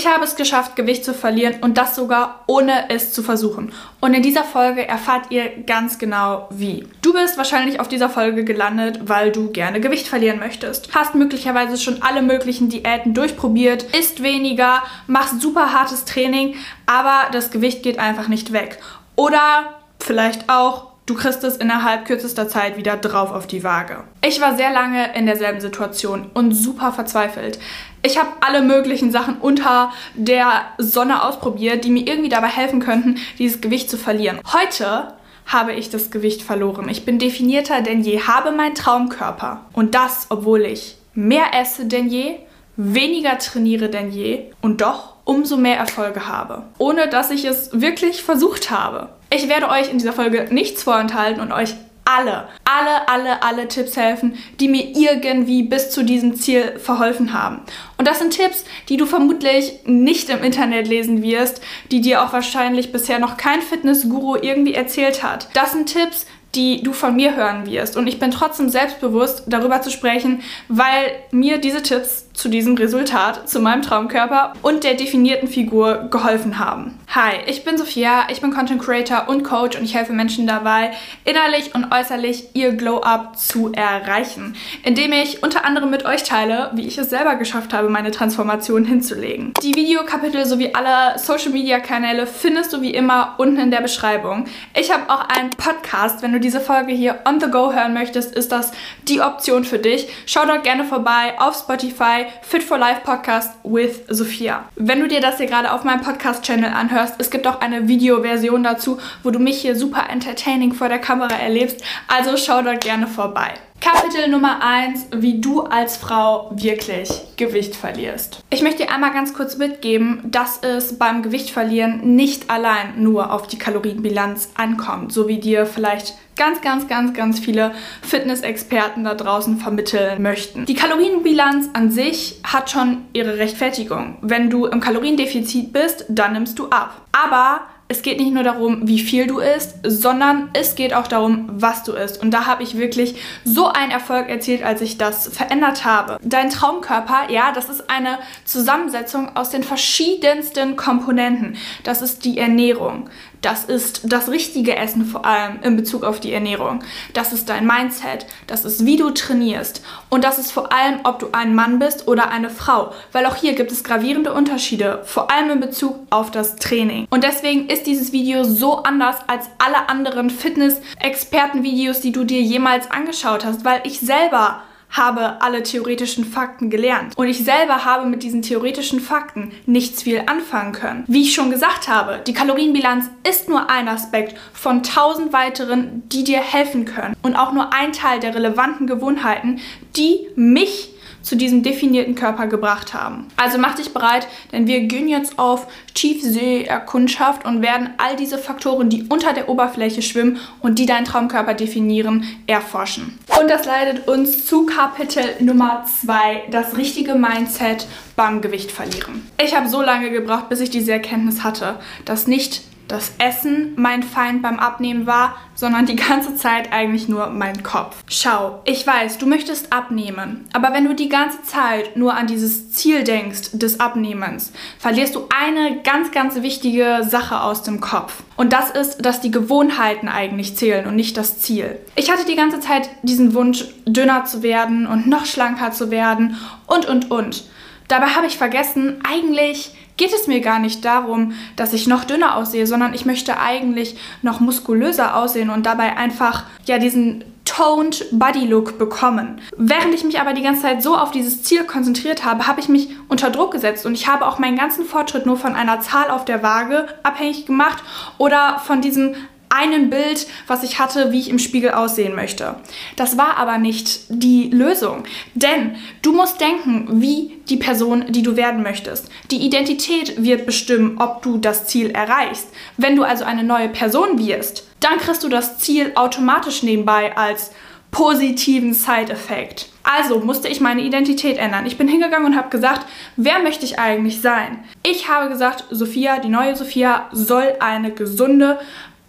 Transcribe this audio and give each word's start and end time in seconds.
Ich 0.00 0.06
habe 0.06 0.24
es 0.24 0.34
geschafft, 0.34 0.76
Gewicht 0.76 1.04
zu 1.04 1.12
verlieren 1.12 1.56
und 1.60 1.76
das 1.76 1.94
sogar 1.94 2.44
ohne 2.46 2.88
es 2.88 3.12
zu 3.12 3.22
versuchen. 3.22 3.70
Und 4.00 4.14
in 4.14 4.22
dieser 4.22 4.44
Folge 4.44 4.88
erfahrt 4.88 5.30
ihr 5.30 5.50
ganz 5.66 5.98
genau 5.98 6.48
wie. 6.48 6.86
Du 7.02 7.12
bist 7.12 7.36
wahrscheinlich 7.36 7.80
auf 7.80 7.88
dieser 7.88 8.08
Folge 8.08 8.42
gelandet, 8.42 9.00
weil 9.10 9.30
du 9.30 9.50
gerne 9.50 9.78
Gewicht 9.78 10.08
verlieren 10.08 10.38
möchtest. 10.38 10.94
Hast 10.94 11.14
möglicherweise 11.14 11.76
schon 11.76 12.00
alle 12.00 12.22
möglichen 12.22 12.70
Diäten 12.70 13.12
durchprobiert, 13.12 13.94
isst 13.94 14.22
weniger, 14.22 14.82
machst 15.06 15.42
super 15.42 15.74
hartes 15.74 16.06
Training, 16.06 16.56
aber 16.86 17.30
das 17.32 17.50
Gewicht 17.50 17.82
geht 17.82 17.98
einfach 17.98 18.28
nicht 18.28 18.54
weg. 18.54 18.78
Oder 19.16 19.74
vielleicht 19.98 20.48
auch 20.48 20.90
Du 21.10 21.16
kriegst 21.16 21.42
es 21.42 21.56
innerhalb 21.56 22.04
kürzester 22.04 22.48
Zeit 22.48 22.76
wieder 22.76 22.96
drauf 22.96 23.32
auf 23.32 23.48
die 23.48 23.64
Waage. 23.64 24.04
Ich 24.24 24.40
war 24.40 24.56
sehr 24.56 24.72
lange 24.72 25.12
in 25.16 25.26
derselben 25.26 25.60
Situation 25.60 26.30
und 26.34 26.52
super 26.52 26.92
verzweifelt. 26.92 27.58
Ich 28.02 28.18
habe 28.18 28.30
alle 28.40 28.62
möglichen 28.62 29.10
Sachen 29.10 29.36
unter 29.38 29.92
der 30.14 30.62
Sonne 30.78 31.22
ausprobiert, 31.22 31.84
die 31.84 31.90
mir 31.90 32.06
irgendwie 32.06 32.30
dabei 32.30 32.48
helfen 32.48 32.80
könnten, 32.80 33.16
dieses 33.38 33.60
Gewicht 33.60 33.90
zu 33.90 33.98
verlieren. 33.98 34.40
Heute 34.52 35.14
habe 35.46 35.72
ich 35.72 35.90
das 35.90 36.10
Gewicht 36.10 36.42
verloren. 36.42 36.88
Ich 36.88 37.04
bin 37.04 37.18
definierter 37.18 37.82
denn 37.82 38.02
je, 38.02 38.20
habe 38.20 38.52
meinen 38.52 38.74
Traumkörper. 38.74 39.66
Und 39.72 39.94
das, 39.94 40.26
obwohl 40.30 40.62
ich 40.62 40.96
mehr 41.14 41.54
esse 41.60 41.86
denn 41.86 42.08
je, 42.08 42.36
weniger 42.76 43.36
trainiere 43.38 43.90
denn 43.90 44.10
je 44.10 44.44
und 44.62 44.80
doch 44.80 45.14
umso 45.24 45.56
mehr 45.56 45.76
Erfolge 45.76 46.26
habe. 46.26 46.62
Ohne 46.78 47.08
dass 47.08 47.30
ich 47.30 47.44
es 47.44 47.80
wirklich 47.80 48.22
versucht 48.22 48.70
habe. 48.70 49.10
Ich 49.32 49.48
werde 49.48 49.68
euch 49.68 49.90
in 49.90 49.98
dieser 49.98 50.12
Folge 50.12 50.48
nichts 50.50 50.82
vorenthalten 50.82 51.40
und 51.40 51.52
euch 51.52 51.74
alle, 52.10 52.48
alle, 52.64 53.08
alle, 53.08 53.42
alle 53.42 53.68
Tipps 53.68 53.96
helfen, 53.96 54.36
die 54.58 54.68
mir 54.68 54.96
irgendwie 54.96 55.62
bis 55.62 55.90
zu 55.90 56.02
diesem 56.02 56.34
Ziel 56.34 56.78
verholfen 56.78 57.32
haben. 57.32 57.60
Und 57.98 58.08
das 58.08 58.18
sind 58.18 58.32
Tipps, 58.32 58.64
die 58.88 58.96
du 58.96 59.06
vermutlich 59.06 59.80
nicht 59.84 60.28
im 60.28 60.42
Internet 60.42 60.88
lesen 60.88 61.22
wirst, 61.22 61.62
die 61.90 62.00
dir 62.00 62.22
auch 62.22 62.32
wahrscheinlich 62.32 62.90
bisher 62.90 63.18
noch 63.18 63.36
kein 63.36 63.62
Fitnessguru 63.62 64.36
irgendwie 64.36 64.74
erzählt 64.74 65.22
hat. 65.22 65.48
Das 65.54 65.72
sind 65.72 65.86
Tipps, 65.86 66.26
die 66.54 66.82
du 66.82 66.92
von 66.92 67.14
mir 67.14 67.36
hören 67.36 67.66
wirst. 67.66 67.96
Und 67.96 68.08
ich 68.08 68.18
bin 68.18 68.32
trotzdem 68.32 68.68
selbstbewusst, 68.68 69.44
darüber 69.46 69.82
zu 69.82 69.90
sprechen, 69.90 70.42
weil 70.68 71.12
mir 71.30 71.58
diese 71.58 71.82
Tipps 71.82 72.26
zu 72.32 72.48
diesem 72.48 72.74
Resultat, 72.76 73.48
zu 73.48 73.60
meinem 73.60 73.82
Traumkörper 73.82 74.54
und 74.62 74.84
der 74.84 74.94
definierten 74.94 75.48
Figur 75.48 76.08
geholfen 76.10 76.58
haben. 76.58 76.98
Hi, 77.08 77.34
ich 77.46 77.64
bin 77.64 77.76
Sophia, 77.76 78.28
ich 78.30 78.40
bin 78.40 78.52
Content 78.52 78.80
Creator 78.80 79.28
und 79.28 79.42
Coach 79.42 79.76
und 79.76 79.84
ich 79.84 79.94
helfe 79.94 80.12
Menschen 80.12 80.46
dabei, 80.46 80.92
innerlich 81.24 81.74
und 81.74 81.92
äußerlich 81.92 82.54
ihr 82.54 82.72
Glow-Up 82.72 83.36
zu 83.36 83.72
erreichen, 83.72 84.54
indem 84.84 85.12
ich 85.12 85.42
unter 85.42 85.64
anderem 85.64 85.90
mit 85.90 86.04
euch 86.04 86.22
teile, 86.22 86.70
wie 86.74 86.86
ich 86.86 86.98
es 86.98 87.10
selber 87.10 87.34
geschafft 87.34 87.72
habe, 87.72 87.88
meine 87.88 88.10
Transformation 88.10 88.84
hinzulegen. 88.84 89.52
Die 89.62 89.74
Videokapitel 89.74 90.46
sowie 90.46 90.72
alle 90.72 91.18
Social-Media-Kanäle 91.18 92.26
findest 92.26 92.72
du 92.72 92.80
wie 92.80 92.94
immer 92.94 93.34
unten 93.38 93.58
in 93.58 93.70
der 93.70 93.80
Beschreibung. 93.80 94.46
Ich 94.78 94.92
habe 94.92 95.10
auch 95.10 95.28
einen 95.28 95.50
Podcast, 95.50 96.22
wenn 96.22 96.32
du 96.32 96.40
diese 96.40 96.60
Folge 96.60 96.92
hier 96.92 97.18
on 97.26 97.40
the 97.40 97.50
go 97.50 97.72
hören 97.72 97.92
möchtest, 97.92 98.34
ist 98.34 98.52
das 98.52 98.72
die 99.08 99.20
Option 99.20 99.64
für 99.64 99.78
dich. 99.78 100.08
Schau 100.26 100.46
dort 100.46 100.62
gerne 100.62 100.84
vorbei 100.84 101.34
auf 101.38 101.56
Spotify 101.56 102.19
Fit 102.42 102.62
for 102.62 102.78
Life 102.78 103.00
Podcast 103.04 103.52
with 103.62 104.02
Sophia. 104.08 104.64
Wenn 104.76 105.00
du 105.00 105.08
dir 105.08 105.20
das 105.20 105.38
hier 105.38 105.46
gerade 105.46 105.72
auf 105.72 105.84
meinem 105.84 106.00
Podcast-Channel 106.00 106.72
anhörst, 106.72 107.14
es 107.18 107.30
gibt 107.30 107.46
auch 107.46 107.60
eine 107.60 107.88
Videoversion 107.88 108.62
dazu, 108.62 108.98
wo 109.22 109.30
du 109.30 109.38
mich 109.38 109.60
hier 109.60 109.76
super 109.76 110.08
entertaining 110.10 110.72
vor 110.72 110.88
der 110.88 110.98
Kamera 110.98 111.34
erlebst. 111.34 111.82
Also 112.08 112.36
schau 112.36 112.62
dort 112.62 112.82
gerne 112.82 113.06
vorbei. 113.06 113.54
Kapitel 113.80 114.28
Nummer 114.28 114.62
1, 114.62 115.06
wie 115.16 115.40
du 115.40 115.62
als 115.62 115.96
Frau 115.96 116.50
wirklich 116.54 117.08
Gewicht 117.36 117.74
verlierst. 117.74 118.44
Ich 118.50 118.60
möchte 118.60 118.82
dir 118.82 118.92
einmal 118.92 119.12
ganz 119.12 119.32
kurz 119.32 119.56
mitgeben, 119.56 120.20
dass 120.24 120.58
es 120.62 120.98
beim 120.98 121.22
Gewichtverlieren 121.22 122.14
nicht 122.14 122.50
allein 122.50 123.02
nur 123.02 123.32
auf 123.32 123.46
die 123.46 123.56
Kalorienbilanz 123.56 124.50
ankommt, 124.54 125.12
so 125.12 125.28
wie 125.28 125.38
dir 125.38 125.64
vielleicht 125.64 126.14
ganz, 126.36 126.60
ganz, 126.60 126.88
ganz, 126.88 127.14
ganz 127.14 127.40
viele 127.40 127.72
Fitnessexperten 128.02 129.04
da 129.04 129.14
draußen 129.14 129.56
vermitteln 129.56 130.20
möchten. 130.20 130.66
Die 130.66 130.74
Kalorienbilanz 130.74 131.70
an 131.72 131.90
sich 131.90 132.40
hat 132.44 132.70
schon 132.70 133.06
ihre 133.14 133.38
Rechtfertigung. 133.38 134.18
Wenn 134.20 134.50
du 134.50 134.66
im 134.66 134.80
Kaloriendefizit 134.80 135.72
bist, 135.72 136.04
dann 136.08 136.34
nimmst 136.34 136.58
du 136.58 136.68
ab. 136.68 137.06
Aber 137.12 137.62
es 137.90 138.02
geht 138.02 138.20
nicht 138.20 138.32
nur 138.32 138.44
darum, 138.44 138.86
wie 138.86 139.00
viel 139.00 139.26
du 139.26 139.40
isst, 139.40 139.74
sondern 139.82 140.48
es 140.52 140.76
geht 140.76 140.94
auch 140.94 141.08
darum, 141.08 141.48
was 141.50 141.82
du 141.82 141.92
isst. 141.92 142.22
Und 142.22 142.30
da 142.30 142.46
habe 142.46 142.62
ich 142.62 142.78
wirklich 142.78 143.16
so 143.44 143.66
einen 143.66 143.90
Erfolg 143.90 144.28
erzielt, 144.28 144.62
als 144.62 144.80
ich 144.80 144.96
das 144.96 145.26
verändert 145.26 145.84
habe. 145.84 146.16
Dein 146.22 146.50
Traumkörper, 146.50 147.30
ja, 147.30 147.50
das 147.52 147.68
ist 147.68 147.90
eine 147.90 148.20
Zusammensetzung 148.44 149.34
aus 149.36 149.50
den 149.50 149.64
verschiedensten 149.64 150.76
Komponenten. 150.76 151.56
Das 151.82 152.00
ist 152.00 152.24
die 152.24 152.38
Ernährung. 152.38 153.10
Das 153.42 153.64
ist 153.64 154.02
das 154.04 154.28
richtige 154.28 154.76
Essen 154.76 155.04
vor 155.04 155.24
allem 155.24 155.60
in 155.62 155.76
Bezug 155.76 156.04
auf 156.04 156.20
die 156.20 156.32
Ernährung. 156.32 156.82
Das 157.14 157.32
ist 157.32 157.48
dein 157.48 157.66
Mindset. 157.66 158.26
Das 158.46 158.64
ist, 158.64 158.84
wie 158.84 158.96
du 158.96 159.10
trainierst. 159.10 159.82
Und 160.10 160.24
das 160.24 160.38
ist 160.38 160.52
vor 160.52 160.72
allem, 160.72 161.00
ob 161.04 161.18
du 161.20 161.28
ein 161.32 161.54
Mann 161.54 161.78
bist 161.78 162.06
oder 162.06 162.30
eine 162.30 162.50
Frau. 162.50 162.92
Weil 163.12 163.26
auch 163.26 163.36
hier 163.36 163.54
gibt 163.54 163.72
es 163.72 163.84
gravierende 163.84 164.32
Unterschiede, 164.34 165.02
vor 165.04 165.30
allem 165.30 165.50
in 165.50 165.60
Bezug 165.60 165.96
auf 166.10 166.30
das 166.30 166.56
Training. 166.56 167.06
Und 167.10 167.24
deswegen 167.24 167.68
ist 167.68 167.86
dieses 167.86 168.12
Video 168.12 168.44
so 168.44 168.82
anders 168.82 169.16
als 169.26 169.48
alle 169.58 169.88
anderen 169.88 170.28
Fitness-Experten-Videos, 170.28 172.00
die 172.00 172.12
du 172.12 172.24
dir 172.24 172.42
jemals 172.42 172.90
angeschaut 172.90 173.44
hast, 173.44 173.64
weil 173.64 173.80
ich 173.84 174.00
selber 174.00 174.62
habe 174.90 175.40
alle 175.40 175.62
theoretischen 175.62 176.24
Fakten 176.24 176.70
gelernt. 176.70 177.16
Und 177.16 177.28
ich 177.28 177.44
selber 177.44 177.84
habe 177.84 178.06
mit 178.06 178.22
diesen 178.22 178.42
theoretischen 178.42 179.00
Fakten 179.00 179.52
nichts 179.66 180.02
viel 180.02 180.22
anfangen 180.26 180.72
können. 180.72 181.04
Wie 181.06 181.22
ich 181.22 181.34
schon 181.34 181.50
gesagt 181.50 181.88
habe, 181.88 182.20
die 182.26 182.32
Kalorienbilanz 182.32 183.06
ist 183.28 183.48
nur 183.48 183.70
ein 183.70 183.88
Aspekt 183.88 184.36
von 184.52 184.82
tausend 184.82 185.32
weiteren, 185.32 186.02
die 186.08 186.24
dir 186.24 186.40
helfen 186.40 186.84
können. 186.84 187.14
Und 187.22 187.36
auch 187.36 187.52
nur 187.52 187.72
ein 187.72 187.92
Teil 187.92 188.20
der 188.20 188.34
relevanten 188.34 188.86
Gewohnheiten, 188.86 189.60
die 189.96 190.28
mich 190.36 190.90
zu 191.22 191.36
diesem 191.36 191.62
definierten 191.62 192.14
Körper 192.14 192.46
gebracht 192.46 192.94
haben. 192.94 193.26
Also 193.36 193.58
mach 193.58 193.74
dich 193.74 193.92
bereit, 193.92 194.26
denn 194.52 194.66
wir 194.66 194.80
gehen 194.80 195.08
jetzt 195.08 195.38
auf 195.38 195.66
Tiefseeerkundschaft 195.94 197.44
und 197.44 197.62
werden 197.62 197.90
all 197.98 198.16
diese 198.16 198.38
Faktoren, 198.38 198.88
die 198.88 199.04
unter 199.08 199.32
der 199.32 199.48
Oberfläche 199.48 200.02
schwimmen 200.02 200.38
und 200.60 200.78
die 200.78 200.86
deinen 200.86 201.04
Traumkörper 201.04 201.54
definieren, 201.54 202.24
erforschen. 202.46 203.18
Und 203.40 203.48
das 203.48 203.64
leitet 203.66 204.08
uns 204.08 204.46
zu 204.46 204.66
Kapitel 204.66 205.24
Nummer 205.40 205.84
2, 206.02 206.44
das 206.50 206.76
richtige 206.76 207.14
Mindset 207.14 207.86
beim 208.16 208.40
Gewicht 208.40 208.70
verlieren. 208.72 209.26
Ich 209.42 209.56
habe 209.56 209.68
so 209.68 209.82
lange 209.82 210.10
gebraucht, 210.10 210.48
bis 210.48 210.60
ich 210.60 210.70
diese 210.70 210.92
Erkenntnis 210.92 211.42
hatte, 211.42 211.76
dass 212.04 212.26
nicht 212.26 212.62
das 212.90 213.12
Essen 213.18 213.72
mein 213.76 214.02
Feind 214.02 214.42
beim 214.42 214.58
Abnehmen 214.58 215.06
war, 215.06 215.36
sondern 215.54 215.86
die 215.86 215.96
ganze 215.96 216.34
Zeit 216.34 216.72
eigentlich 216.72 217.08
nur 217.08 217.28
mein 217.28 217.62
Kopf. 217.62 217.96
Schau, 218.08 218.60
ich 218.64 218.86
weiß, 218.86 219.18
du 219.18 219.26
möchtest 219.26 219.72
abnehmen, 219.72 220.48
aber 220.52 220.72
wenn 220.72 220.86
du 220.86 220.94
die 220.94 221.08
ganze 221.08 221.42
Zeit 221.42 221.96
nur 221.96 222.14
an 222.14 222.26
dieses 222.26 222.72
Ziel 222.72 223.04
denkst 223.04 223.50
des 223.52 223.78
Abnehmens, 223.78 224.52
verlierst 224.78 225.14
du 225.14 225.26
eine 225.28 225.82
ganz, 225.82 226.10
ganz 226.10 226.42
wichtige 226.42 227.06
Sache 227.08 227.42
aus 227.42 227.62
dem 227.62 227.80
Kopf. 227.80 228.22
Und 228.36 228.52
das 228.52 228.70
ist, 228.70 229.04
dass 229.04 229.20
die 229.20 229.30
Gewohnheiten 229.30 230.08
eigentlich 230.08 230.56
zählen 230.56 230.86
und 230.86 230.96
nicht 230.96 231.16
das 231.16 231.38
Ziel. 231.38 231.78
Ich 231.94 232.10
hatte 232.10 232.24
die 232.24 232.36
ganze 232.36 232.60
Zeit 232.60 232.88
diesen 233.02 233.34
Wunsch, 233.34 233.66
dünner 233.86 234.24
zu 234.24 234.42
werden 234.42 234.86
und 234.86 235.06
noch 235.06 235.26
schlanker 235.26 235.72
zu 235.72 235.90
werden 235.90 236.36
und, 236.66 236.86
und, 236.86 237.10
und. 237.10 237.44
Dabei 237.88 238.06
habe 238.06 238.26
ich 238.26 238.38
vergessen, 238.38 239.00
eigentlich 239.08 239.74
geht 240.00 240.14
es 240.14 240.26
mir 240.26 240.40
gar 240.40 240.58
nicht 240.58 240.82
darum, 240.86 241.34
dass 241.56 241.74
ich 241.74 241.86
noch 241.86 242.04
dünner 242.04 242.36
aussehe, 242.36 242.66
sondern 242.66 242.94
ich 242.94 243.04
möchte 243.04 243.38
eigentlich 243.38 243.96
noch 244.22 244.40
muskulöser 244.40 245.14
aussehen 245.14 245.50
und 245.50 245.66
dabei 245.66 245.98
einfach 245.98 246.44
ja 246.64 246.78
diesen 246.78 247.22
toned 247.44 248.06
Body 248.10 248.46
Look 248.46 248.78
bekommen. 248.78 249.42
Während 249.58 249.92
ich 249.92 250.02
mich 250.02 250.18
aber 250.18 250.32
die 250.32 250.40
ganze 250.40 250.62
Zeit 250.62 250.82
so 250.82 250.96
auf 250.96 251.10
dieses 251.10 251.42
Ziel 251.42 251.64
konzentriert 251.64 252.24
habe, 252.24 252.46
habe 252.46 252.60
ich 252.60 252.70
mich 252.70 252.88
unter 253.08 253.28
Druck 253.28 253.52
gesetzt 253.52 253.84
und 253.84 253.92
ich 253.92 254.08
habe 254.08 254.26
auch 254.26 254.38
meinen 254.38 254.56
ganzen 254.56 254.86
Fortschritt 254.86 255.26
nur 255.26 255.36
von 255.36 255.54
einer 255.54 255.80
Zahl 255.80 256.10
auf 256.10 256.24
der 256.24 256.42
Waage 256.42 256.86
abhängig 257.02 257.44
gemacht 257.44 257.82
oder 258.16 258.58
von 258.64 258.80
diesem 258.80 259.16
einen 259.50 259.90
Bild, 259.90 260.26
was 260.46 260.62
ich 260.62 260.78
hatte, 260.78 261.12
wie 261.12 261.18
ich 261.18 261.28
im 261.28 261.38
Spiegel 261.38 261.72
aussehen 261.72 262.14
möchte. 262.14 262.54
Das 262.96 263.18
war 263.18 263.36
aber 263.36 263.58
nicht 263.58 264.02
die 264.08 264.48
Lösung. 264.48 265.04
Denn 265.34 265.76
du 266.02 266.12
musst 266.12 266.40
denken, 266.40 267.02
wie 267.02 267.42
die 267.48 267.56
Person, 267.56 268.06
die 268.08 268.22
du 268.22 268.36
werden 268.36 268.62
möchtest. 268.62 269.10
Die 269.30 269.44
Identität 269.44 270.22
wird 270.22 270.46
bestimmen, 270.46 270.98
ob 270.98 271.22
du 271.22 271.36
das 271.36 271.66
Ziel 271.66 271.90
erreichst. 271.90 272.48
Wenn 272.76 272.96
du 272.96 273.02
also 273.02 273.24
eine 273.24 273.42
neue 273.42 273.68
Person 273.68 274.18
wirst, 274.18 274.68
dann 274.78 274.98
kriegst 274.98 275.24
du 275.24 275.28
das 275.28 275.58
Ziel 275.58 275.92
automatisch 275.96 276.62
nebenbei 276.62 277.16
als 277.16 277.50
positiven 277.90 278.72
Side-Effekt. 278.72 279.66
Also 279.82 280.20
musste 280.20 280.48
ich 280.48 280.60
meine 280.60 280.82
Identität 280.82 281.38
ändern. 281.38 281.66
Ich 281.66 281.76
bin 281.76 281.88
hingegangen 281.88 282.26
und 282.26 282.36
habe 282.36 282.50
gesagt, 282.50 282.86
wer 283.16 283.40
möchte 283.40 283.64
ich 283.64 283.78
eigentlich 283.78 284.20
sein? 284.20 284.62
Ich 284.82 285.08
habe 285.08 285.28
gesagt, 285.28 285.64
Sophia, 285.70 286.18
die 286.18 286.28
neue 286.28 286.54
Sophia 286.54 287.08
soll 287.12 287.54
eine 287.60 287.90
gesunde, 287.90 288.60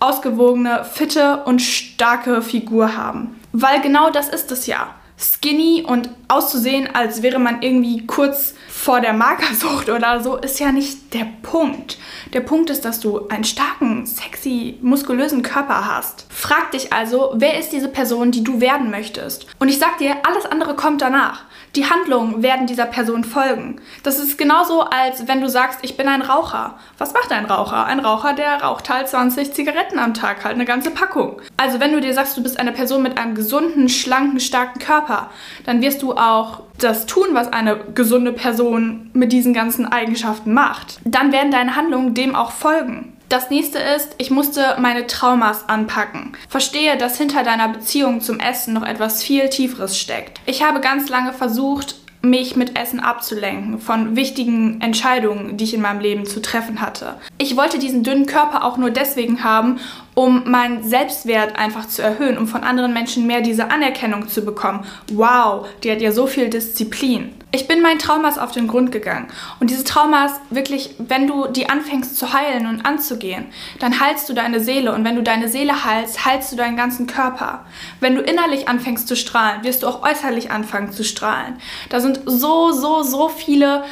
ausgewogene, 0.01 0.83
fitte 0.83 1.43
und 1.45 1.61
starke 1.61 2.41
Figur 2.41 2.97
haben. 2.97 3.39
Weil 3.53 3.81
genau 3.81 4.09
das 4.09 4.29
ist 4.29 4.51
es 4.51 4.65
ja. 4.65 4.95
Skinny 5.17 5.85
und 5.87 6.09
auszusehen, 6.27 6.89
als 6.93 7.21
wäre 7.21 7.39
man 7.39 7.61
irgendwie 7.61 8.05
kurz 8.07 8.55
vor 8.81 8.99
der 8.99 9.13
Magersucht 9.13 9.89
oder 9.89 10.21
so, 10.21 10.37
ist 10.37 10.59
ja 10.59 10.71
nicht 10.71 11.13
der 11.13 11.27
Punkt. 11.43 11.99
Der 12.33 12.39
Punkt 12.39 12.71
ist, 12.71 12.83
dass 12.83 12.99
du 12.99 13.27
einen 13.27 13.43
starken, 13.43 14.07
sexy, 14.07 14.79
muskulösen 14.81 15.43
Körper 15.43 15.85
hast. 15.87 16.25
Frag 16.29 16.71
dich 16.71 16.91
also, 16.91 17.31
wer 17.35 17.59
ist 17.59 17.71
diese 17.71 17.89
Person, 17.89 18.31
die 18.31 18.43
du 18.43 18.59
werden 18.59 18.89
möchtest? 18.89 19.45
Und 19.59 19.69
ich 19.69 19.77
sag 19.77 19.99
dir, 19.99 20.15
alles 20.27 20.47
andere 20.47 20.75
kommt 20.75 21.03
danach. 21.03 21.43
Die 21.75 21.89
Handlungen 21.89 22.43
werden 22.43 22.67
dieser 22.67 22.85
Person 22.85 23.23
folgen. 23.23 23.79
Das 24.03 24.19
ist 24.19 24.37
genauso, 24.37 24.81
als 24.81 25.27
wenn 25.27 25.39
du 25.39 25.47
sagst, 25.47 25.79
ich 25.83 25.95
bin 25.95 26.07
ein 26.07 26.21
Raucher. 26.21 26.77
Was 26.97 27.13
macht 27.13 27.31
ein 27.31 27.45
Raucher? 27.45 27.85
Ein 27.85 27.99
Raucher, 28.01 28.33
der 28.33 28.61
raucht 28.61 28.89
halt 28.89 29.07
20 29.07 29.53
Zigaretten 29.53 29.99
am 29.99 30.13
Tag, 30.13 30.43
halt 30.43 30.55
eine 30.55 30.65
ganze 30.65 30.91
Packung. 30.91 31.41
Also 31.55 31.79
wenn 31.79 31.93
du 31.93 32.01
dir 32.01 32.13
sagst, 32.13 32.35
du 32.35 32.43
bist 32.43 32.59
eine 32.59 32.73
Person 32.73 33.03
mit 33.03 33.17
einem 33.17 33.35
gesunden, 33.35 33.87
schlanken, 33.87 34.41
starken 34.41 34.79
Körper, 34.79 35.29
dann 35.65 35.81
wirst 35.81 36.01
du 36.01 36.13
auch 36.13 36.63
das 36.77 37.05
tun, 37.05 37.27
was 37.33 37.53
eine 37.53 37.77
gesunde 37.93 38.33
Person 38.33 38.70
mit 39.13 39.31
diesen 39.31 39.53
ganzen 39.53 39.85
Eigenschaften 39.85 40.53
macht. 40.53 40.99
Dann 41.05 41.31
werden 41.31 41.51
deine 41.51 41.75
Handlungen 41.75 42.13
dem 42.13 42.35
auch 42.35 42.51
folgen. 42.51 43.13
Das 43.29 43.49
nächste 43.49 43.79
ist, 43.79 44.13
ich 44.17 44.29
musste 44.29 44.75
meine 44.79 45.07
Traumas 45.07 45.69
anpacken. 45.69 46.33
Verstehe, 46.49 46.97
dass 46.97 47.17
hinter 47.17 47.43
deiner 47.43 47.69
Beziehung 47.69 48.19
zum 48.19 48.41
Essen 48.41 48.73
noch 48.73 48.85
etwas 48.85 49.23
viel 49.23 49.47
Tieferes 49.49 49.97
steckt. 49.97 50.41
Ich 50.45 50.63
habe 50.63 50.81
ganz 50.81 51.07
lange 51.07 51.31
versucht, 51.31 51.95
mich 52.21 52.55
mit 52.55 52.77
Essen 52.77 52.99
abzulenken 52.99 53.79
von 53.79 54.15
wichtigen 54.15 54.79
Entscheidungen, 54.81 55.57
die 55.57 55.63
ich 55.63 55.73
in 55.73 55.81
meinem 55.81 56.01
Leben 56.01 56.25
zu 56.25 56.41
treffen 56.41 56.81
hatte. 56.81 57.15
Ich 57.37 57.57
wollte 57.57 57.79
diesen 57.79 58.03
dünnen 58.03 58.25
Körper 58.25 58.63
auch 58.63 58.77
nur 58.77 58.91
deswegen 58.91 59.43
haben, 59.43 59.79
um 60.13 60.49
meinen 60.49 60.83
Selbstwert 60.83 61.55
einfach 61.55 61.87
zu 61.87 62.01
erhöhen, 62.01 62.37
um 62.37 62.47
von 62.47 62.63
anderen 62.63 62.93
Menschen 62.93 63.25
mehr 63.25 63.41
diese 63.41 63.71
Anerkennung 63.71 64.27
zu 64.27 64.45
bekommen. 64.45 64.85
Wow, 65.11 65.67
die 65.83 65.91
hat 65.91 66.01
ja 66.01 66.11
so 66.11 66.27
viel 66.27 66.49
Disziplin. 66.49 67.31
Ich 67.53 67.67
bin 67.67 67.81
meinen 67.81 67.99
Traumas 67.99 68.37
auf 68.37 68.53
den 68.53 68.67
Grund 68.67 68.93
gegangen. 68.93 69.27
Und 69.59 69.69
diese 69.69 69.83
Traumas, 69.83 70.31
wirklich, 70.49 70.95
wenn 70.99 71.27
du 71.27 71.47
die 71.47 71.69
anfängst 71.69 72.17
zu 72.17 72.31
heilen 72.31 72.65
und 72.65 72.85
anzugehen, 72.85 73.47
dann 73.79 73.99
heilst 73.99 74.29
du 74.29 74.33
deine 74.33 74.61
Seele. 74.61 74.93
Und 74.93 75.03
wenn 75.03 75.17
du 75.17 75.23
deine 75.23 75.49
Seele 75.49 75.83
heilst, 75.83 76.25
heilst 76.25 76.53
du 76.53 76.55
deinen 76.55 76.77
ganzen 76.77 77.07
Körper. 77.07 77.65
Wenn 77.99 78.15
du 78.15 78.21
innerlich 78.21 78.69
anfängst 78.69 79.05
zu 79.05 79.17
strahlen, 79.17 79.65
wirst 79.65 79.83
du 79.83 79.87
auch 79.87 80.01
äußerlich 80.01 80.49
anfangen 80.49 80.93
zu 80.93 81.03
strahlen. 81.03 81.57
Da 81.89 81.99
sind 81.99 82.21
so, 82.25 82.71
so, 82.71 83.03
so 83.03 83.27
viele 83.27 83.83